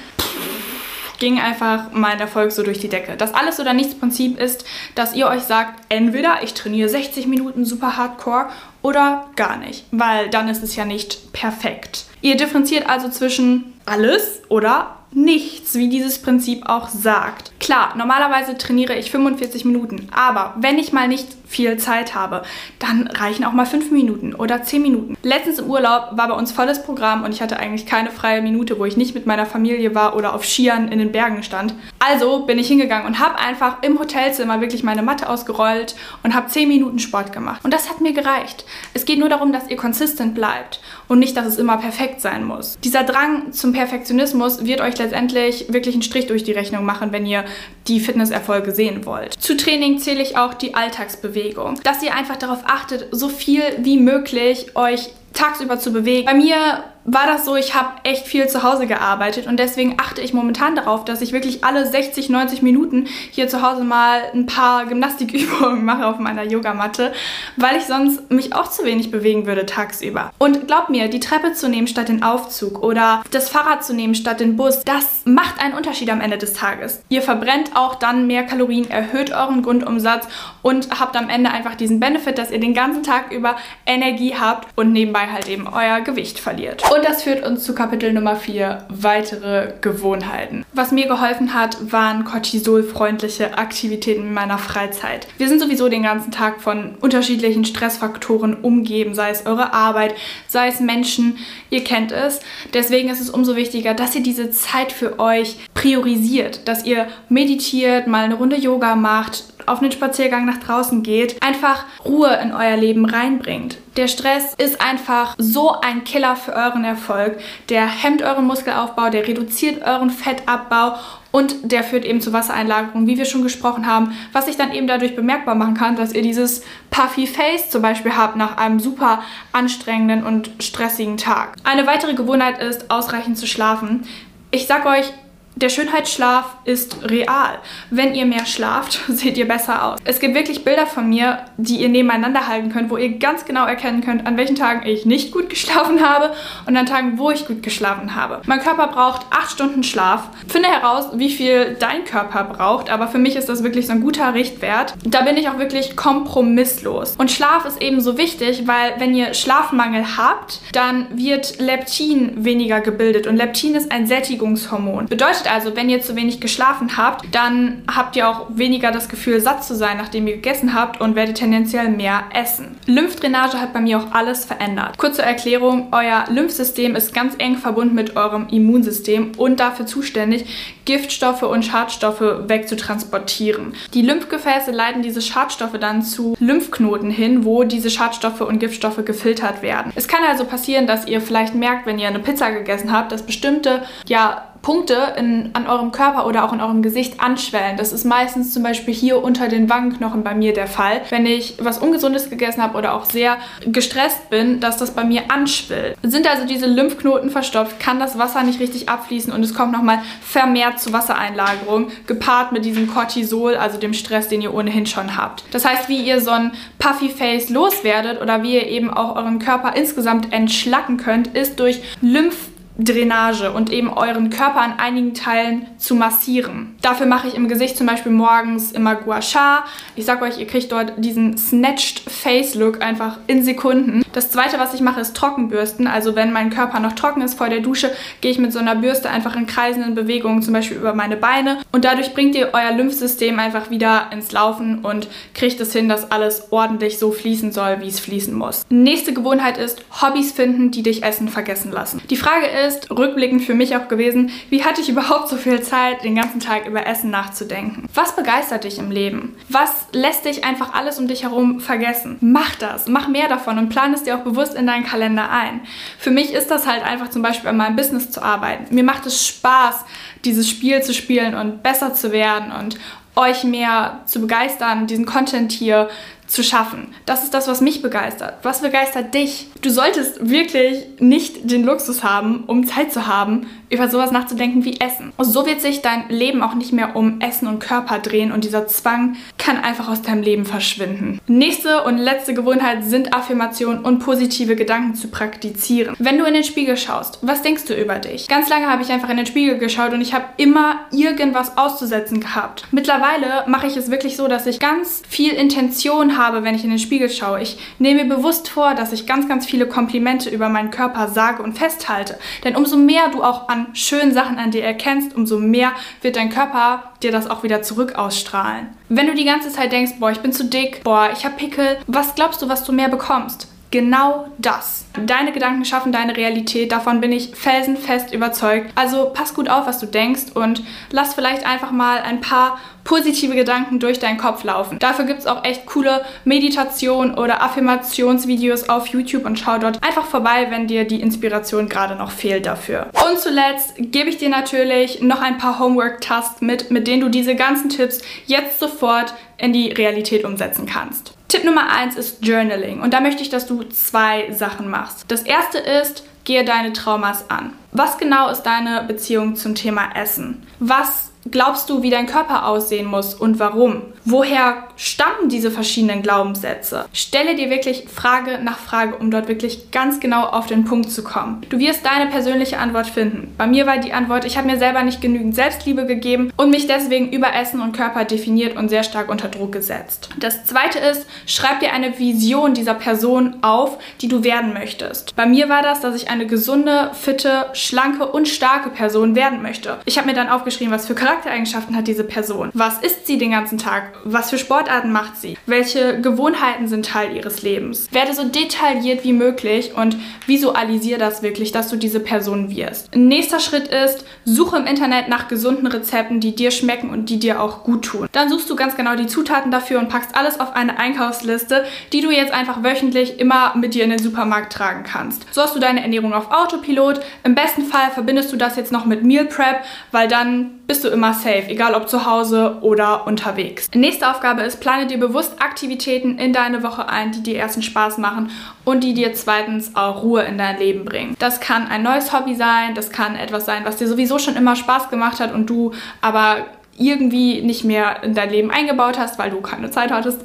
ging 1.20 1.40
einfach 1.40 1.92
mein 1.92 2.20
Erfolg 2.20 2.52
so 2.52 2.64
durch 2.64 2.80
die 2.80 2.90
Decke. 2.90 3.16
Das 3.18 3.34
Alles- 3.34 3.60
oder 3.60 3.74
Nichts-Prinzip 3.74 4.40
ist, 4.40 4.66
dass 4.96 5.16
ihr 5.16 5.28
euch 5.28 5.44
sagt, 5.44 5.82
entweder 5.90 6.44
ich 6.44 6.54
trainiere 6.54 6.90
60 6.90 7.28
Minuten 7.28 7.66
super 7.66 7.98
hardcore 7.98 8.50
oder 8.82 9.28
gar 9.36 9.58
nicht, 9.58 9.86
weil 9.92 10.30
dann 10.30 10.48
ist 10.48 10.64
es 10.64 10.76
ja 10.76 10.86
nicht 10.86 11.34
perfekt. 11.34 12.06
Ihr 12.22 12.38
differenziert 12.38 12.90
also 12.90 13.10
zwischen 13.10 13.74
alles 13.86 14.42
oder 14.50 14.98
nichts, 15.16 15.76
wie 15.76 15.88
dieses 15.88 16.22
Prinzip 16.22 16.68
auch 16.68 16.90
sagt. 16.90 17.54
Klar, 17.60 17.94
normalerweise 17.96 18.58
trainiere 18.58 18.96
ich 18.96 19.10
45 19.10 19.66
Minuten, 19.66 20.10
aber 20.12 20.54
wenn 20.60 20.78
ich 20.78 20.92
mal 20.92 21.08
nicht 21.08 21.28
viel 21.48 21.78
Zeit 21.78 22.16
habe, 22.16 22.44
dann 22.80 23.08
reichen 23.08 23.46
auch 23.46 23.54
mal 23.54 23.66
5 23.66 23.92
Minuten 23.92 24.36
oder 24.36 24.64
10 24.64 24.82
Minuten. 24.82 25.16
Letztens 25.24 25.60
im 25.60 25.70
Urlaub 25.70 26.10
war 26.12 26.28
bei 26.28 26.34
uns 26.34 26.52
volles 26.52 26.84
Programm 26.84 27.24
und 27.24 27.34
ich 27.34 27.42
hatte 27.42 27.58
eigentlich 27.58 27.86
keine 27.86 28.12
freie 28.12 28.42
Minute, 28.42 28.78
wo 28.78 28.86
ich 28.86 28.98
nicht 28.98 29.16
mit 29.16 29.26
meiner 29.26 29.46
Familie 29.46 29.96
war 29.96 30.18
oder 30.18 30.34
auf 30.34 30.44
Skiern 30.44 30.90
in 30.90 31.00
den 31.00 31.14
Bergen 31.14 31.44
stand. 31.44 31.74
Also 32.00 32.46
bin 32.46 32.60
ich 32.60 32.68
hingegangen 32.68 33.08
und 33.08 33.20
habe 33.20 33.40
einfach 33.40 33.84
im 33.84 33.98
Hotelzimmer 34.00 34.60
wirklich 34.60 34.84
meine 34.84 35.02
Matte 35.02 35.30
ausgerollt 35.30 35.96
und 36.24 36.36
habe 36.36 36.48
10 36.48 36.68
Minuten 36.68 37.00
Sport 37.00 37.32
gemacht. 37.32 37.62
Und 37.64 37.74
das 37.74 37.90
hat 37.90 38.02
mir 38.02 38.12
gereicht. 38.12 38.66
Es 38.94 39.06
geht 39.06 39.20
nur 39.20 39.30
darum, 39.30 39.54
dass 39.54 39.70
ihr 39.70 39.78
konsistent 39.78 40.36
bleibt 40.36 40.82
und 41.08 41.20
nicht, 41.20 41.38
dass 41.38 41.46
es 41.46 41.58
immer 41.58 41.78
perfekt 41.78 42.20
sein 42.20 42.44
muss. 42.44 42.78
Dieser 42.84 43.04
Drang 43.04 43.54
zum 43.54 43.72
Perfektionismus 43.72 44.66
wird 44.66 44.82
euch 44.82 44.98
letztendlich 44.98 45.05
wirklich 45.12 45.96
einen 45.96 46.02
Strich 46.02 46.28
durch 46.28 46.44
die 46.44 46.52
Rechnung 46.52 46.86
machen, 46.86 47.12
wenn 47.12 47.26
ihr 47.26 47.46
die 47.88 48.00
Fitnesserfolge 48.00 48.72
sehen 48.72 49.06
wollt. 49.06 49.34
Zu 49.34 49.58
Training 49.58 50.00
zähle 50.00 50.22
ich 50.22 50.38
auch 50.38 50.54
die 50.54 50.74
Alltagsbewegung. 50.74 51.80
Dass 51.84 52.02
ihr 52.04 52.16
einfach 52.16 52.38
darauf 52.38 52.60
achtet, 52.66 53.08
so 53.12 53.30
viel 53.30 53.64
wie 53.80 53.98
möglich 53.98 54.76
euch 54.76 55.10
tagsüber 55.36 55.80
zu 55.80 55.94
bewegen. 55.94 56.26
Bei 56.26 56.34
mir 56.34 56.84
war 57.06 57.28
das 57.28 57.46
so, 57.46 57.56
ich 57.56 57.76
habe 57.76 57.90
echt 58.04 58.26
viel 58.26 58.48
zu 58.48 58.64
Hause 58.64 58.88
gearbeitet 58.88 59.46
und 59.46 59.58
deswegen 59.58 59.98
achte 60.00 60.22
ich 60.22 60.34
momentan 60.34 60.76
darauf, 60.76 61.06
dass 61.06 61.22
ich 61.22 61.34
wirklich 61.34 61.64
alle 61.64 61.86
60, 61.86 62.30
90 62.30 62.64
Minuten 62.64 63.06
hier 63.30 63.48
zu 63.48 63.62
Hause 63.62 63.84
mal 63.84 64.22
ein 64.34 64.48
paar 64.48 64.88
Gymnastikübungen 64.88 65.86
mache 65.86 66.08
auf 66.08 66.18
meiner 66.18 66.44
Yogamatte, 66.44 67.14
weil 67.58 67.78
ich 67.78 67.84
sonst 67.84 68.32
mich 68.32 68.56
auch 68.56 68.72
zu 68.72 68.86
wenig 68.86 69.12
bewegen 69.12 69.46
würde 69.46 69.68
tagsüber. 69.68 70.32
Und 70.40 70.66
glaub 70.66 70.90
mir, 70.90 71.08
die 71.08 71.20
Treppe 71.20 71.54
zu 71.54 71.70
nehmen 71.70 71.88
statt 71.88 72.10
den 72.10 72.24
Aufzug 72.24 72.82
oder 72.82 73.24
das 73.30 73.50
Fahrrad 73.50 73.86
zu 73.86 73.94
nehmen 73.94 74.16
statt 74.16 74.40
den 74.40 74.58
Bus, 74.58 74.82
das 74.84 75.22
macht 75.26 75.62
einen 75.62 75.76
Unterschied 75.76 76.10
am 76.10 76.22
Ende 76.22 76.40
des 76.40 76.54
Tages. 76.54 77.04
Ihr 77.10 77.22
verbrennt 77.22 77.76
auch 77.76 77.96
dann 77.96 78.26
mehr 78.26 78.44
Kalorien, 78.44 78.90
erhöht 78.90 79.32
euren 79.32 79.62
Grundumsatz 79.62 80.28
und 80.64 81.00
habt 81.00 81.16
am 81.16 81.30
Ende 81.30 81.52
einfach 81.52 81.76
diesen 81.76 82.00
Benefit, 82.00 82.40
dass 82.40 82.50
ihr 82.50 82.60
den 82.60 82.74
ganzen 82.74 83.04
Tag 83.04 83.32
über 83.32 83.58
Energie 83.86 84.34
habt 84.36 84.68
und 84.76 84.92
nebenbei 84.92 85.25
halt 85.32 85.48
eben 85.48 85.68
euer 85.68 86.02
Gewicht 86.02 86.40
verliert. 86.40 86.84
Und 86.92 87.06
das 87.06 87.24
führt 87.24 87.46
uns 87.46 87.64
zu 87.64 87.76
Kapitel 87.76 88.14
Nummer 88.14 88.36
4, 88.36 88.86
weitere 88.90 89.74
Gewohnheiten. 89.82 90.66
Was 90.74 90.92
mir 90.92 91.08
geholfen 91.08 91.54
hat, 91.54 91.92
waren 91.92 92.26
cortisolfreundliche 92.26 93.58
Aktivitäten 93.58 94.22
in 94.22 94.34
meiner 94.34 94.58
Freizeit. 94.58 95.28
Wir 95.38 95.48
sind 95.48 95.60
sowieso 95.60 95.90
den 95.90 96.04
ganzen 96.04 96.32
Tag 96.32 96.62
von 96.62 96.96
unterschiedlichen 97.02 97.66
Stressfaktoren 97.66 98.56
umgeben, 98.56 99.16
sei 99.16 99.30
es 99.30 99.46
eure 99.46 99.74
Arbeit, 99.74 100.16
sei 100.48 100.68
es 100.68 100.80
Menschen, 100.80 101.38
ihr 101.70 101.84
kennt 101.84 102.12
es. 102.12 102.40
Deswegen 102.74 103.10
ist 103.10 103.22
es 103.22 103.30
umso 103.30 103.56
wichtiger, 103.56 103.94
dass 103.94 104.16
ihr 104.16 104.24
diese 104.24 104.52
Zeit 104.52 104.92
für 104.92 105.20
euch 105.20 105.58
priorisiert, 105.74 106.68
dass 106.68 106.86
ihr 106.86 107.08
meditiert, 107.30 108.08
mal 108.08 108.24
eine 108.26 108.36
Runde 108.36 108.58
Yoga 108.58 108.96
macht, 108.96 109.44
auf 109.66 109.82
einen 109.82 109.92
Spaziergang 109.92 110.46
nach 110.46 110.60
draußen 110.60 111.04
geht, 111.04 111.42
einfach 111.44 111.86
Ruhe 112.04 112.40
in 112.44 112.52
euer 112.54 112.78
Leben 112.78 113.06
reinbringt. 113.06 113.78
Der 113.98 114.08
Stress 114.08 114.54
ist 114.58 114.82
einfach 114.82 115.15
so 115.38 115.72
ein 115.82 116.04
Killer 116.04 116.36
für 116.36 116.54
euren 116.54 116.84
Erfolg. 116.84 117.38
Der 117.70 117.88
hemmt 117.88 118.22
euren 118.22 118.46
Muskelaufbau, 118.46 119.10
der 119.10 119.28
reduziert 119.28 119.82
euren 119.86 120.10
Fettabbau 120.10 120.96
und 121.32 121.72
der 121.72 121.84
führt 121.84 122.06
eben 122.06 122.22
zu 122.22 122.32
Wassereinlagerung, 122.32 123.08
wie 123.08 123.18
wir 123.18 123.26
schon 123.26 123.44
gesprochen 123.44 123.88
haben, 123.88 124.16
was 124.32 124.46
sich 124.46 124.56
dann 124.56 124.72
eben 124.72 124.88
dadurch 124.88 125.16
bemerkbar 125.16 125.56
machen 125.56 125.74
kann, 125.74 125.96
dass 125.96 126.14
ihr 126.14 126.22
dieses 126.22 126.64
Puffy 126.92 127.28
Face 127.28 127.70
zum 127.70 127.82
Beispiel 127.82 128.16
habt 128.16 128.38
nach 128.38 128.58
einem 128.58 128.80
super 128.80 129.22
anstrengenden 129.52 130.24
und 130.24 130.52
stressigen 130.60 131.18
Tag. 131.18 131.56
Eine 131.64 131.88
weitere 131.88 132.14
Gewohnheit 132.14 132.62
ist, 132.62 132.90
ausreichend 132.90 133.38
zu 133.38 133.48
schlafen. 133.48 134.08
Ich 134.52 134.68
sag 134.68 134.86
euch, 134.86 135.12
der 135.56 135.70
Schönheitsschlaf 135.70 136.58
ist 136.66 137.10
real. 137.10 137.60
Wenn 137.90 138.14
ihr 138.14 138.26
mehr 138.26 138.46
schlaft, 138.46 139.00
seht 139.08 139.38
ihr 139.38 139.48
besser 139.48 139.86
aus. 139.86 140.00
Es 140.04 140.20
gibt 140.20 140.36
wirklich 140.36 140.66
Bilder 140.66 140.86
von 140.86 141.10
mir, 141.10 141.46
die 141.58 141.78
ihr 141.78 141.90
nebeneinander 141.90 142.48
halten 142.48 142.72
könnt, 142.72 142.90
wo 142.90 142.98
ihr 142.98 143.18
ganz 143.18 143.46
genau 143.46 143.66
erkennen 143.66 144.02
könnt, 144.02 144.28
an 144.28 144.38
welchen 144.38 144.56
Tagen 144.56 144.86
ich 144.86 145.06
nicht 145.06 145.32
gut 145.32 145.50
geschlafen 145.50 146.02
habe 146.06 146.34
und 146.66 146.76
an 146.76 146.86
Tagen, 146.86 147.18
wo 147.18 147.32
ich 147.32 147.48
gut 147.48 147.64
geschlafen 147.64 148.16
habe. 148.16 148.42
Mein 148.46 148.60
Körper 148.60 148.88
braucht 148.88 149.26
8 149.32 149.52
Stunden 149.52 149.84
Schlaf. 149.84 150.28
Finde 150.48 150.68
heraus, 150.70 151.10
wie 151.14 151.30
viel 151.30 151.78
dein 151.80 152.04
Körper 152.04 152.44
braucht, 152.44 152.90
aber 152.90 153.08
für 153.08 153.18
mich 153.18 153.36
ist 153.36 153.48
das 153.48 153.64
wirklich 153.64 153.88
so 153.88 153.94
ein 153.94 154.02
guter 154.02 154.34
Richtwert. 154.34 154.94
Da 155.06 155.22
bin 155.22 155.38
ich 155.38 155.48
auch 155.48 155.58
wirklich 155.58 155.96
kompromisslos. 155.96 157.16
Und 157.18 157.32
Schlaf 157.32 157.66
ist 157.66 157.82
eben 157.82 158.02
so 158.02 158.18
wichtig, 158.18 158.68
weil 158.68 158.96
wenn 158.98 159.16
ihr 159.16 159.34
Schlafmangel 159.34 160.18
habt, 160.18 160.60
dann 160.74 161.08
wird 161.18 161.60
Leptin 161.60 162.44
weniger 162.44 162.82
gebildet 162.82 163.26
und 163.26 163.38
Leptin 163.38 163.76
ist 163.76 163.92
ein 163.92 164.06
Sättigungshormon. 164.06 165.06
Bedeutet 165.06 165.45
Bedeutet 165.46 165.52
also, 165.52 165.76
wenn 165.76 165.90
ihr 165.90 166.02
zu 166.02 166.16
wenig 166.16 166.40
geschlafen 166.40 166.98
habt, 166.98 167.26
dann 167.34 167.84
habt 167.94 168.16
ihr 168.16 168.28
auch 168.28 168.48
weniger 168.50 168.92
das 168.92 169.10
Gefühl, 169.10 169.40
satt 169.40 169.64
zu 169.64 169.76
sein, 169.76 169.98
nachdem 169.98 170.28
ihr 170.28 170.36
gegessen 170.36 170.74
habt 170.74 171.00
und 171.00 171.16
werdet 171.16 171.38
tendenziell 171.38 171.90
mehr 171.90 172.24
essen. 172.34 172.78
Lymphdrainage 172.88 173.60
hat 173.60 173.74
bei 173.74 173.80
mir 173.80 174.00
auch 174.00 174.12
alles 174.12 174.46
verändert. 174.46 174.98
Kurze 174.98 175.22
Erklärung, 175.22 175.90
euer 175.92 176.26
Lymphsystem 176.30 176.96
ist 176.96 177.14
ganz 177.14 177.36
eng 177.38 177.58
verbunden 177.58 177.96
mit 177.96 178.16
eurem 178.16 178.48
Immunsystem 178.50 179.34
und 179.38 179.60
dafür 179.60 179.86
zuständig, 179.86 180.46
Giftstoffe 180.86 181.44
und 181.44 181.66
Schadstoffe 181.66 182.22
wegzutransportieren. 182.22 183.74
Die 183.94 184.02
Lymphgefäße 184.02 184.72
leiten 184.72 185.02
diese 185.02 185.22
Schadstoffe 185.22 185.78
dann 185.80 186.02
zu 186.04 186.36
Lymphknoten 186.40 187.10
hin, 187.10 187.46
wo 187.46 187.64
diese 187.64 187.90
Schadstoffe 187.90 188.42
und 188.42 188.60
Giftstoffe 188.60 189.04
gefiltert 189.04 189.62
werden. 189.62 189.92
Es 189.96 190.08
kann 190.08 190.24
also 190.28 190.46
passieren, 190.46 190.88
dass 190.88 191.08
ihr 191.08 191.22
vielleicht 191.22 191.56
merkt, 191.56 191.86
wenn 191.86 192.00
ihr 192.00 192.08
eine 192.08 192.20
Pizza 192.20 192.52
gegessen 192.52 192.92
habt, 192.92 193.12
dass 193.12 193.24
bestimmte 193.24 193.84
ja, 194.08 194.44
Punkte 194.66 195.14
in, 195.16 195.52
an 195.54 195.68
eurem 195.68 195.92
Körper 195.92 196.26
oder 196.26 196.44
auch 196.44 196.52
in 196.52 196.60
eurem 196.60 196.82
Gesicht 196.82 197.20
anschwellen. 197.22 197.78
Das 197.78 197.94
ist 197.94 198.04
meistens 198.04 198.52
zum 198.52 198.64
Beispiel 198.64 198.96
hier 198.96 199.24
unter 199.24 199.48
den 199.48 199.70
Wangenknochen 199.70 200.24
bei 200.24 200.34
mir 200.34 200.54
der 200.54 200.66
Fall. 200.66 201.02
Wenn 201.12 201.28
ich 201.28 201.54
was 201.60 201.78
Ungesundes 201.78 202.32
gegessen 202.32 202.64
habe 202.64 202.76
oder 202.76 202.96
auch 202.96 203.06
sehr 203.06 203.38
gestresst 203.68 204.32
bin, 204.32 204.60
dass 204.62 204.78
das 204.78 204.96
bei 204.96 205.04
mir 205.04 205.30
anschwillt. 205.30 205.96
Sind 206.02 206.28
also 206.28 206.48
diese 206.48 206.66
Lymphknoten 206.66 207.30
verstopft, 207.30 207.80
kann 207.80 208.00
das 208.00 208.18
Wasser 208.18 208.42
nicht 208.42 208.60
richtig 208.60 208.90
abfließen 208.90 209.32
und 209.32 209.44
es 209.44 209.54
kommt 209.54 209.72
nochmal 209.72 210.00
vermehrt 210.20 210.80
zu 210.80 210.92
Wassereinlagerung, 210.92 211.90
gepaart 212.08 212.52
mit 212.52 212.66
diesem 212.66 212.92
Cortisol, 212.92 213.54
also 213.58 213.78
dem 213.78 213.94
Stress, 213.94 214.30
den 214.30 214.42
ihr 214.42 214.52
ohnehin 214.52 214.88
schon 214.88 215.16
habt. 215.16 215.44
Das 215.52 215.64
heißt, 215.64 215.90
wie 215.90 216.02
ihr 216.02 216.22
so 216.22 216.32
ein 216.32 216.54
Puffy 216.80 217.10
Face 217.10 217.52
loswerdet 217.52 218.20
oder 218.20 218.42
wie 218.42 218.56
ihr 218.56 218.68
eben 218.68 218.90
auch 218.90 219.16
euren 219.16 219.38
Körper 219.38 219.76
insgesamt 219.76 220.34
entschlacken 220.34 220.98
könnt, 220.98 221.28
ist 221.28 221.60
durch 221.60 221.84
Lymph 222.02 222.48
Drainage 222.78 223.52
und 223.52 223.72
eben 223.72 223.90
euren 223.90 224.30
Körper 224.30 224.62
an 224.62 224.80
einigen 224.80 225.14
Teilen 225.14 225.68
zu 225.78 225.96
massieren. 225.96 226.76
Dafür 226.82 227.06
mache 227.06 227.28
ich 227.28 227.36
im 227.36 227.48
Gesicht 227.48 227.78
zum 227.78 227.88
Beispiel 227.88 228.12
morgens 228.12 228.72
immer 228.72 228.96
Gua 228.96 229.22
Sha. 229.22 229.64
Ich 229.96 230.06
sag 230.06 230.22
euch, 230.22 230.40
ihr 230.40 230.48
kriegt 230.48 230.72
dort 230.72 230.94
diesen 230.98 231.38
Snatched 231.38 232.00
Face 232.10 232.56
Look 232.56 232.82
einfach 232.82 233.18
in 233.28 233.44
Sekunden. 233.44 234.04
Das 234.12 234.30
zweite, 234.30 234.60
was 234.60 234.74
ich 234.74 234.82
mache, 234.82 235.00
ist 235.00 235.16
Trockenbürsten. 235.16 235.88
Also 235.88 236.16
wenn 236.16 236.32
mein 236.32 236.50
Körper 236.50 236.80
noch 236.80 236.94
trocken 236.94 237.22
ist 237.22 237.38
vor 237.38 237.50
der 237.50 237.62
Dusche, 237.62 237.92
gehe 238.22 238.32
ich 238.32 238.40
mit 238.40 238.52
so 238.52 238.60
einer 238.60 238.76
Bürste 238.76 239.10
einfach 239.10 239.36
in 239.36 239.46
kreisenden 239.46 239.96
Bewegungen, 239.96 240.42
zum 240.42 240.54
Beispiel 240.54 240.78
über 240.78 240.94
meine 240.94 241.18
Beine. 241.18 241.60
Und 241.72 241.86
dadurch 241.86 242.14
bringt 242.14 242.36
ihr 242.36 242.50
euer 242.54 242.72
Lymphsystem 242.72 243.40
einfach 243.40 243.70
wieder 243.70 244.10
ins 244.12 244.32
Laufen 244.32 244.80
und 244.80 245.08
kriegt 245.34 245.60
es 245.60 245.72
hin, 245.72 245.88
dass 245.88 246.12
alles 246.12 246.52
ordentlich 246.52 247.00
so 247.00 247.12
fließen 247.12 247.52
soll, 247.52 247.78
wie 247.82 247.88
es 247.88 248.00
fließen 248.00 248.34
muss. 248.34 248.66
Nächste 248.70 249.14
Gewohnheit 249.14 249.58
ist 249.58 249.84
Hobbys 250.02 250.32
finden, 250.34 250.72
die 250.72 250.84
dich 250.84 251.04
Essen 251.04 251.30
vergessen 251.30 251.72
lassen. 251.72 252.02
Die 252.10 252.18
Frage 252.18 252.46
ist, 252.46 252.65
ist 252.66 252.92
rückblickend 252.92 253.44
für 253.44 253.54
mich 253.54 253.76
auch 253.76 253.88
gewesen, 253.88 254.32
wie 254.50 254.64
hatte 254.64 254.82
ich 254.82 254.90
überhaupt 254.90 255.30
so 255.30 255.38
viel 255.38 255.62
Zeit, 255.62 256.04
den 256.04 256.16
ganzen 256.16 256.40
Tag 256.40 256.68
über 256.68 256.86
Essen 256.86 257.10
nachzudenken? 257.10 257.88
Was 257.94 258.16
begeistert 258.16 258.64
dich 258.64 258.78
im 258.78 258.92
Leben? 258.92 259.36
Was 259.50 259.88
lässt 259.92 260.26
dich 260.26 260.44
einfach 260.44 260.74
alles 260.74 261.00
um 261.00 261.08
dich 261.08 261.24
herum 261.24 261.60
vergessen? 261.60 262.18
Mach 262.22 262.56
das, 262.56 262.88
mach 262.88 263.08
mehr 263.08 263.28
davon 263.28 263.58
und 263.58 263.70
plan 263.70 263.94
es 263.94 264.04
dir 264.04 264.16
auch 264.16 264.24
bewusst 264.24 264.56
in 264.56 264.68
deinen 264.68 264.86
Kalender 264.86 265.30
ein. 265.30 265.62
Für 265.98 266.12
mich 266.12 266.34
ist 266.34 266.52
das 266.52 266.68
halt 266.68 266.84
einfach 266.84 267.10
zum 267.10 267.22
Beispiel 267.22 267.50
an 267.50 267.58
meinem 267.58 267.76
Business 267.76 268.12
zu 268.12 268.22
arbeiten. 268.22 268.74
Mir 268.74 268.84
macht 268.84 269.06
es 269.06 269.28
Spaß, 269.28 269.86
dieses 270.24 270.50
Spiel 270.50 270.82
zu 270.82 270.94
spielen 270.94 271.36
und 271.36 271.64
besser 271.64 271.94
zu 271.94 272.12
werden 272.12 272.52
und 272.52 272.78
euch 273.16 273.44
mehr 273.44 274.02
zu 274.06 274.20
begeistern, 274.20 274.88
diesen 274.88 275.06
Content 275.06 275.52
hier 275.52 275.90
zu 276.28 276.44
schaffen. 276.44 276.88
Das 277.06 277.24
ist 277.24 277.34
das, 277.34 277.48
was 277.48 277.62
mich 277.62 277.82
begeistert. 277.82 278.36
Was 278.44 278.62
begeistert 278.62 279.14
dich? 279.14 279.48
Du 279.62 279.70
solltest 279.70 280.30
wirklich 280.30 280.86
nicht 281.00 281.50
den 281.50 281.64
Luxus 281.64 282.04
haben, 282.04 282.44
um 282.48 282.66
Zeit 282.66 282.92
zu 282.92 283.08
haben, 283.08 283.48
über 283.70 283.90
sowas 283.90 284.12
nachzudenken 284.12 284.64
wie 284.64 284.80
Essen. 284.80 285.12
Und 285.18 285.26
so 285.26 285.46
wird 285.46 285.62
sich 285.62 285.82
dein 285.82 286.10
Leben 286.10 286.42
auch 286.42 286.56
nicht 286.56 286.72
mehr 286.72 286.96
um 286.96 287.20
Essen 287.20 287.48
und 287.48 287.60
Körper 287.60 288.00
drehen 288.00 288.32
und 288.32 288.44
dieser 288.44 288.68
Zwang 288.68 289.16
kann 289.38 289.58
einfach 289.58 289.90
aus 289.90 290.02
deinem 290.02 290.22
Leben 290.22 290.46
verschwinden. 290.46 291.20
Nächste 291.28 291.84
und 291.84 291.98
letzte 291.98 292.34
Gewohnheit 292.34 292.84
sind 292.84 293.14
Affirmationen 293.14 293.84
und 293.84 294.00
positive 294.00 294.56
Gedanken 294.56 294.96
zu 294.96 295.08
praktizieren. 295.10 295.96
Wenn 296.00 296.18
du 296.18 296.26
in 296.26 296.34
den 296.34 296.44
Spiegel 296.44 296.78
schaust, 296.78 297.20
was 297.22 297.42
denkst 297.42 297.66
du 297.66 297.74
über 297.74 298.00
dich? 298.00 298.28
Ganz 298.28 298.50
lange 298.50 298.68
habe 298.68 298.84
ich 298.84 298.92
einfach 298.92 299.10
in 299.10 299.18
den 299.18 299.26
Spiegel 299.26 299.58
geschaut 299.58 299.94
und 299.94 300.02
ich 300.02 300.14
habe 300.14 300.26
immer 300.38 300.82
irgendwas 300.92 301.58
auszusetzen 301.58 302.20
gehabt. 302.20 302.66
Mittlerweile 302.72 303.44
mache 303.48 303.68
ich 303.68 303.78
es 303.78 303.92
wirklich 303.92 304.16
so, 304.16 304.28
dass 304.28 304.46
ich 304.46 304.60
ganz 304.60 305.02
viel 305.08 305.34
Intention 305.34 306.15
habe, 306.18 306.44
wenn 306.44 306.56
ich 306.56 306.64
in 306.64 306.70
den 306.70 306.80
Spiegel 306.80 307.10
schaue. 307.10 307.42
Ich 307.42 307.58
nehme 307.80 308.04
mir 308.04 308.16
bewusst 308.16 308.50
vor, 308.50 308.76
dass 308.76 308.94
ich 308.94 309.06
ganz, 309.06 309.28
ganz 309.28 309.46
viele 309.46 309.68
Komplimente 309.68 310.30
über 310.30 310.50
meinen 310.50 310.72
Körper 310.72 311.08
sage 311.08 311.44
und 311.44 311.58
festhalte. 311.58 312.18
Denn 312.44 312.56
umso 312.56 312.78
mehr 312.78 313.10
du 313.10 313.24
auch 313.24 313.50
an 313.50 313.68
schönen 313.74 314.14
Sachen 314.14 314.38
an 314.38 314.52
dir 314.52 314.64
erkennst, 314.64 315.16
umso 315.16 315.40
mehr 315.40 315.72
wird 316.02 316.16
dein 316.16 316.30
Körper 316.30 316.92
dir 317.04 317.12
das 317.12 317.30
auch 317.30 317.44
wieder 317.44 317.62
zurück 317.62 317.96
ausstrahlen. 317.96 318.68
Wenn 318.90 319.08
du 319.08 319.16
die 319.16 319.26
ganze 319.26 319.50
Zeit 319.50 319.72
denkst, 319.72 319.94
boah, 320.00 320.12
ich 320.12 320.20
bin 320.20 320.32
zu 320.32 320.46
dick, 320.46 320.84
boah, 320.84 321.10
ich 321.12 321.26
habe 321.26 321.36
Pickel, 321.36 321.78
was 321.88 322.16
glaubst 322.16 322.42
du, 322.42 322.50
was 322.50 322.64
du 322.64 322.72
mehr 322.72 322.90
bekommst? 322.90 323.48
Genau 323.76 324.28
das. 324.38 324.86
Deine 325.06 325.34
Gedanken 325.34 325.66
schaffen 325.66 325.92
deine 325.92 326.16
Realität, 326.16 326.72
davon 326.72 327.02
bin 327.02 327.12
ich 327.12 327.36
felsenfest 327.36 328.14
überzeugt. 328.14 328.72
Also 328.76 329.12
pass 329.14 329.34
gut 329.34 329.50
auf, 329.50 329.68
was 329.68 329.80
du 329.80 329.86
denkst 329.86 330.28
und 330.34 330.64
lass 330.92 331.14
vielleicht 331.14 331.46
einfach 331.46 331.72
mal 331.72 332.00
ein 332.00 332.22
paar 332.22 332.58
positive 332.86 333.36
Gedanken 333.36 333.82
durch 333.82 334.00
deinen 334.00 334.18
Kopf 334.18 334.46
laufen. 334.46 334.80
Dafür 334.80 335.04
gibt 335.04 335.20
es 335.20 335.28
auch 335.28 335.44
echt 335.44 335.66
coole 335.66 336.06
Meditation- 336.24 337.16
oder 337.16 337.44
Affirmationsvideos 337.44 338.70
auf 338.70 338.88
YouTube 338.88 339.26
und 339.26 339.38
schau 339.38 339.58
dort 339.58 339.84
einfach 339.84 340.06
vorbei, 340.06 340.48
wenn 340.52 340.68
dir 340.68 340.86
die 340.86 341.02
Inspiration 341.02 341.68
gerade 341.68 341.98
noch 341.98 342.12
fehlt 342.12 342.46
dafür. 342.46 342.88
Und 343.10 343.20
zuletzt 343.20 343.74
gebe 343.78 344.08
ich 344.08 344.20
dir 344.20 344.30
natürlich 344.30 345.02
noch 345.02 345.22
ein 345.22 345.38
paar 345.38 345.60
Homework-Tasks 345.60 346.40
mit, 346.40 346.72
mit 346.72 346.88
denen 346.88 347.02
du 347.02 347.10
diese 347.10 347.36
ganzen 347.36 347.68
Tipps 347.68 348.00
jetzt 348.26 348.58
sofort 348.58 349.14
in 349.38 349.52
die 349.52 349.74
Realität 349.74 350.24
umsetzen 350.24 350.66
kannst. 350.66 351.14
Tipp 351.28 351.44
Nummer 351.44 351.70
1 351.70 351.96
ist 351.96 352.26
Journaling 352.26 352.82
und 352.82 352.94
da 352.94 353.02
möchte 353.02 353.22
ich, 353.22 353.30
dass 353.30 353.48
du 353.48 353.64
zwei 353.64 354.32
Sachen 354.32 354.70
machst. 354.70 355.06
Das 355.08 355.24
erste 355.24 355.58
ist, 355.58 356.04
gehe 356.24 356.46
deine 356.46 356.74
Traumas 356.74 357.30
an. 357.30 357.54
Was 357.72 357.98
genau 357.98 358.30
ist 358.30 358.44
deine 358.44 358.84
Beziehung 358.84 359.36
zum 359.36 359.56
Thema 359.56 359.96
Essen? 359.96 360.46
Was 360.60 361.05
glaubst 361.30 361.70
du, 361.70 361.82
wie 361.82 361.90
dein 361.90 362.06
Körper 362.06 362.48
aussehen 362.48 362.86
muss 362.86 363.14
und 363.14 363.40
warum? 363.40 363.82
Woher 364.06 364.66
stammen 364.76 365.30
diese 365.30 365.50
verschiedenen 365.50 366.04
Glaubenssätze? 366.04 366.86
Stelle 366.94 367.36
dir 367.36 367.50
wirklich 367.50 367.88
Frage 367.90 368.40
nach 368.44 368.60
Frage, 368.60 368.96
um 368.98 369.10
dort 369.10 369.28
wirklich 369.28 369.72
ganz 369.72 370.00
genau 370.00 370.26
auf 370.26 370.46
den 370.46 370.66
Punkt 370.66 370.92
zu 370.92 371.04
kommen. 371.04 371.42
Du 371.50 371.58
wirst 371.58 371.86
deine 371.86 372.12
persönliche 372.12 372.60
Antwort 372.60 372.88
finden. 372.88 373.34
Bei 373.38 373.48
mir 373.48 373.66
war 373.66 373.80
die 373.80 373.94
Antwort, 373.94 374.26
ich 374.26 374.38
habe 374.38 374.48
mir 374.48 374.60
selber 374.60 374.84
nicht 374.84 375.02
genügend 375.02 375.34
Selbstliebe 375.34 375.88
gegeben 375.88 376.32
und 376.38 376.52
mich 376.52 376.68
deswegen 376.68 377.12
über 377.12 377.34
Essen 377.34 377.62
und 377.62 377.76
Körper 377.76 378.06
definiert 378.06 378.56
und 378.56 378.70
sehr 378.70 378.84
stark 378.84 379.10
unter 379.10 379.28
Druck 379.28 379.52
gesetzt. 379.52 380.10
Das 380.20 380.46
zweite 380.46 380.78
ist, 380.78 381.08
schreib 381.26 381.60
dir 381.62 381.74
eine 381.74 381.98
Vision 381.98 382.54
dieser 382.54 382.76
Person 382.76 383.38
auf, 383.42 383.80
die 384.02 384.08
du 384.08 384.24
werden 384.24 384.54
möchtest. 384.54 385.16
Bei 385.16 385.26
mir 385.26 385.50
war 385.50 385.64
das, 385.64 385.82
dass 385.82 385.96
ich 385.96 386.10
eine 386.10 386.28
gesunde, 386.28 386.92
fitte, 386.94 387.48
schlanke 387.54 388.06
und 388.06 388.28
starke 388.28 388.70
Person 388.70 389.16
werden 389.16 389.42
möchte. 389.42 389.78
Ich 389.86 389.98
habe 389.98 390.08
mir 390.08 390.14
dann 390.14 390.30
aufgeschrieben, 390.30 390.74
was 390.74 390.86
für 390.86 390.96
Charaktereigenschaften 391.16 391.76
hat 391.78 391.88
diese 391.88 392.04
Person. 392.04 392.50
Was 392.54 392.80
isst 392.80 393.08
sie 393.08 393.18
den 393.18 393.32
ganzen 393.32 393.58
Tag? 393.58 393.94
Was 394.04 394.30
für 394.30 394.38
Sportarten 394.38 394.92
macht 394.92 395.16
sie? 395.16 395.38
Welche 395.46 396.02
Gewohnheiten 396.02 396.68
sind 396.68 396.86
Teil 396.86 397.16
ihres 397.16 397.42
Lebens? 397.42 397.88
Werde 397.92 398.14
so 398.14 398.26
detailliert 398.26 399.06
wie 399.06 399.14
möglich 399.14 399.72
und 399.76 399.96
visualisiere 400.28 401.00
das 401.00 401.22
wirklich, 401.22 401.54
dass 401.54 401.70
du 401.70 401.78
diese 401.78 402.02
Person 402.02 402.54
wirst. 402.54 402.94
Nächster 402.96 403.40
Schritt 403.40 403.70
ist, 403.70 404.06
suche 404.26 404.58
im 404.58 404.66
Internet 404.66 405.08
nach 405.08 405.30
gesunden 405.30 405.68
Rezepten, 405.68 406.20
die 406.20 406.36
dir 406.36 406.52
schmecken 406.52 406.90
und 406.90 407.10
die 407.10 407.20
dir 407.20 407.42
auch 407.42 407.64
gut 407.64 407.86
tun. 407.86 408.08
Dann 408.12 408.30
suchst 408.30 408.50
du 408.50 408.56
ganz 408.58 408.76
genau 408.76 408.96
die 408.96 409.08
Zutaten 409.08 409.52
dafür 409.52 409.80
und 409.80 409.88
packst 409.88 410.16
alles 410.16 410.40
auf 410.40 410.54
eine 410.54 410.78
Einkaufsliste, 410.78 411.64
die 411.94 412.02
du 412.02 412.12
jetzt 412.12 412.34
einfach 412.34 412.62
wöchentlich 412.62 413.20
immer 413.20 413.56
mit 413.56 413.74
dir 413.74 413.86
in 413.86 413.90
den 413.90 414.00
Supermarkt 414.00 414.52
tragen 414.52 414.84
kannst. 414.84 415.26
So 415.32 415.42
hast 415.42 415.56
du 415.56 415.60
deine 415.60 415.82
Ernährung 415.82 416.14
auf 416.14 416.32
Autopilot. 416.32 417.00
Im 417.24 417.36
besten 417.36 417.64
Fall 417.64 417.92
verbindest 417.92 418.34
du 418.34 418.38
das 418.38 418.58
jetzt 418.58 418.72
noch 418.74 418.86
mit 418.86 419.04
Meal 419.04 419.26
Prep, 419.26 419.64
weil 419.92 420.08
dann 420.08 420.60
bist 420.68 420.84
du 420.84 420.90
immer 420.90 421.14
safe, 421.14 421.48
egal 421.48 421.76
ob 421.76 421.88
zu 421.88 422.06
Hause 422.06 422.58
oder 422.62 423.06
unterwegs. 423.06 423.70
Nächste 423.74 424.10
Aufgabe 424.10 424.42
ist, 424.42 424.60
plane 424.60 424.88
dir 424.88 425.00
bewusst 425.00 425.42
Aktivitäten 425.42 426.18
in 426.18 426.34
deine 426.34 426.64
Woche 426.64 426.90
ein, 426.90 427.12
die 427.12 427.22
dir 427.22 427.36
erstens 427.36 427.66
Spaß 427.66 427.98
machen 427.98 428.32
und 428.64 428.84
die 428.84 428.94
dir 428.94 429.14
zweitens 429.14 429.76
auch 429.76 430.04
Ruhe 430.04 430.24
in 430.24 430.38
dein 430.38 430.58
Leben 430.58 430.86
bringen. 430.86 431.16
Das 431.20 431.40
kann 431.40 431.68
ein 431.68 431.84
neues 431.84 432.12
Hobby 432.14 432.36
sein, 432.36 432.74
das 432.74 432.90
kann 432.90 433.16
etwas 433.16 433.46
sein, 433.46 433.64
was 433.66 433.78
dir 433.78 433.88
sowieso 433.88 434.18
schon 434.18 434.36
immer 434.36 434.56
Spaß 434.56 434.90
gemacht 434.90 435.20
hat 435.20 435.34
und 435.34 435.50
du 435.50 435.72
aber 436.02 436.38
irgendwie 436.78 437.42
nicht 437.42 437.64
mehr 437.64 438.04
in 438.04 438.16
dein 438.16 438.30
Leben 438.30 438.52
eingebaut 438.52 438.98
hast, 438.98 439.18
weil 439.18 439.30
du 439.30 439.42
keine 439.42 439.72
Zeit 439.72 439.92
hattest. 439.92 440.22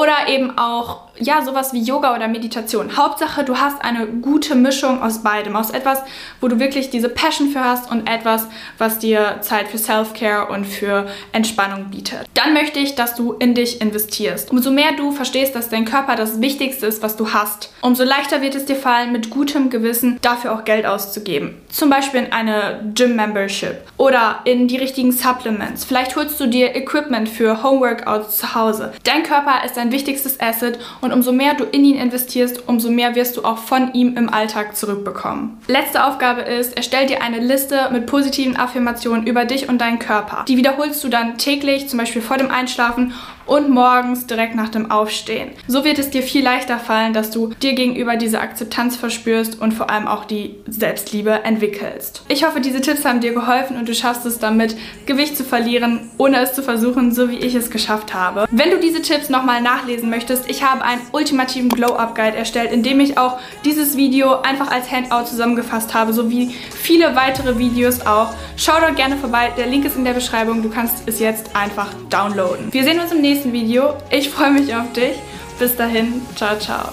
Oder 0.00 0.28
eben 0.28 0.56
auch 0.56 1.10
ja, 1.20 1.42
sowas 1.42 1.72
wie 1.72 1.82
Yoga 1.82 2.14
oder 2.14 2.28
Meditation. 2.28 2.96
Hauptsache, 2.96 3.44
du 3.44 3.58
hast 3.58 3.82
eine 3.84 4.06
gute 4.06 4.54
Mischung 4.54 5.02
aus 5.02 5.22
beidem. 5.22 5.54
Aus 5.54 5.70
etwas, 5.70 6.02
wo 6.40 6.48
du 6.48 6.58
wirklich 6.58 6.90
diese 6.90 7.08
Passion 7.08 7.50
für 7.50 7.62
hast 7.62 7.90
und 7.90 8.08
etwas, 8.08 8.46
was 8.78 8.98
dir 8.98 9.38
Zeit 9.42 9.68
für 9.68 9.78
Self-Care 9.78 10.48
und 10.48 10.64
für 10.64 11.06
Entspannung 11.32 11.90
bietet. 11.90 12.26
Dann 12.34 12.54
möchte 12.54 12.78
ich, 12.78 12.94
dass 12.94 13.14
du 13.14 13.34
in 13.34 13.54
dich 13.54 13.80
investierst. 13.80 14.50
Umso 14.50 14.70
mehr 14.70 14.92
du 14.96 15.12
verstehst, 15.12 15.54
dass 15.54 15.68
dein 15.68 15.84
Körper 15.84 16.16
das 16.16 16.40
Wichtigste 16.40 16.86
ist, 16.86 17.02
was 17.02 17.16
du 17.16 17.32
hast, 17.32 17.72
umso 17.82 18.04
leichter 18.04 18.40
wird 18.40 18.54
es 18.54 18.64
dir 18.64 18.76
fallen, 18.76 19.12
mit 19.12 19.30
gutem 19.30 19.68
Gewissen 19.68 20.18
dafür 20.22 20.54
auch 20.54 20.64
Geld 20.64 20.86
auszugeben. 20.86 21.60
Zum 21.68 21.90
Beispiel 21.90 22.20
in 22.20 22.32
eine 22.32 22.92
Gym-Membership 22.94 23.76
oder 23.96 24.40
in 24.44 24.68
die 24.68 24.76
richtigen 24.76 25.12
Supplements. 25.12 25.84
Vielleicht 25.84 26.16
holst 26.16 26.40
du 26.40 26.46
dir 26.46 26.74
Equipment 26.74 27.28
für 27.28 27.62
Homeworkouts 27.62 28.38
zu 28.38 28.54
Hause. 28.54 28.92
Dein 29.04 29.22
Körper 29.22 29.64
ist 29.64 29.76
wichtigstes 29.92 30.40
Asset 30.40 30.78
und 31.02 31.10
und 31.10 31.16
umso 31.16 31.32
mehr 31.32 31.54
du 31.54 31.64
in 31.64 31.84
ihn 31.84 31.96
investierst, 31.96 32.68
umso 32.68 32.88
mehr 32.88 33.16
wirst 33.16 33.36
du 33.36 33.44
auch 33.44 33.58
von 33.58 33.92
ihm 33.94 34.16
im 34.16 34.32
Alltag 34.32 34.76
zurückbekommen. 34.76 35.58
Letzte 35.66 36.04
Aufgabe 36.04 36.42
ist, 36.42 36.76
erstell 36.76 37.06
dir 37.06 37.20
eine 37.20 37.40
Liste 37.40 37.88
mit 37.90 38.06
positiven 38.06 38.56
Affirmationen 38.56 39.26
über 39.26 39.44
dich 39.44 39.68
und 39.68 39.80
deinen 39.80 39.98
Körper. 39.98 40.44
Die 40.46 40.56
wiederholst 40.56 41.02
du 41.02 41.08
dann 41.08 41.36
täglich, 41.36 41.88
zum 41.88 41.98
Beispiel 41.98 42.22
vor 42.22 42.36
dem 42.36 42.50
Einschlafen 42.50 43.12
und 43.50 43.68
morgens 43.68 44.28
direkt 44.28 44.54
nach 44.54 44.68
dem 44.68 44.92
Aufstehen. 44.92 45.50
So 45.66 45.84
wird 45.84 45.98
es 45.98 46.08
dir 46.10 46.22
viel 46.22 46.44
leichter 46.44 46.78
fallen, 46.78 47.12
dass 47.12 47.32
du 47.32 47.48
dir 47.60 47.72
gegenüber 47.74 48.14
diese 48.14 48.40
Akzeptanz 48.40 48.94
verspürst 48.94 49.60
und 49.60 49.74
vor 49.74 49.90
allem 49.90 50.06
auch 50.06 50.24
die 50.24 50.54
Selbstliebe 50.68 51.42
entwickelst. 51.42 52.22
Ich 52.28 52.46
hoffe, 52.46 52.60
diese 52.60 52.80
Tipps 52.80 53.04
haben 53.04 53.18
dir 53.18 53.34
geholfen 53.34 53.76
und 53.76 53.88
du 53.88 53.94
schaffst 53.94 54.24
es 54.24 54.38
damit, 54.38 54.76
Gewicht 55.04 55.36
zu 55.36 55.42
verlieren, 55.42 56.10
ohne 56.16 56.38
es 56.40 56.52
zu 56.52 56.62
versuchen, 56.62 57.12
so 57.12 57.28
wie 57.28 57.38
ich 57.38 57.56
es 57.56 57.70
geschafft 57.70 58.14
habe. 58.14 58.46
Wenn 58.52 58.70
du 58.70 58.78
diese 58.78 59.02
Tipps 59.02 59.30
nochmal 59.30 59.60
nachlesen 59.60 60.10
möchtest, 60.10 60.48
ich 60.48 60.62
habe 60.62 60.84
einen 60.84 61.00
ultimativen 61.10 61.70
Glow-Up-Guide 61.70 62.36
erstellt, 62.36 62.70
in 62.70 62.84
dem 62.84 63.00
ich 63.00 63.18
auch 63.18 63.40
dieses 63.64 63.96
Video 63.96 64.42
einfach 64.42 64.70
als 64.70 64.92
Handout 64.92 65.26
zusammengefasst 65.26 65.92
habe, 65.92 66.12
sowie 66.12 66.54
viele 66.70 67.16
weitere 67.16 67.58
Videos 67.58 68.06
auch. 68.06 68.28
Schau 68.56 68.74
dort 68.80 68.94
gerne 68.94 69.16
vorbei, 69.16 69.50
der 69.56 69.66
Link 69.66 69.84
ist 69.86 69.96
in 69.96 70.04
der 70.04 70.12
Beschreibung, 70.12 70.62
du 70.62 70.70
kannst 70.70 71.08
es 71.08 71.18
jetzt 71.18 71.56
einfach 71.56 71.88
downloaden. 72.10 72.72
Wir 72.72 72.84
sehen 72.84 73.00
uns 73.00 73.10
im 73.10 73.20
nächsten 73.20 73.39
nächsten 73.40 73.52
Video. 73.52 73.94
Ich 74.10 74.28
freue 74.28 74.50
mich 74.50 74.74
auf 74.74 74.92
dich. 74.92 75.16
Bis 75.58 75.76
dahin, 75.76 76.20
ciao, 76.36 76.58
ciao. 76.58 76.90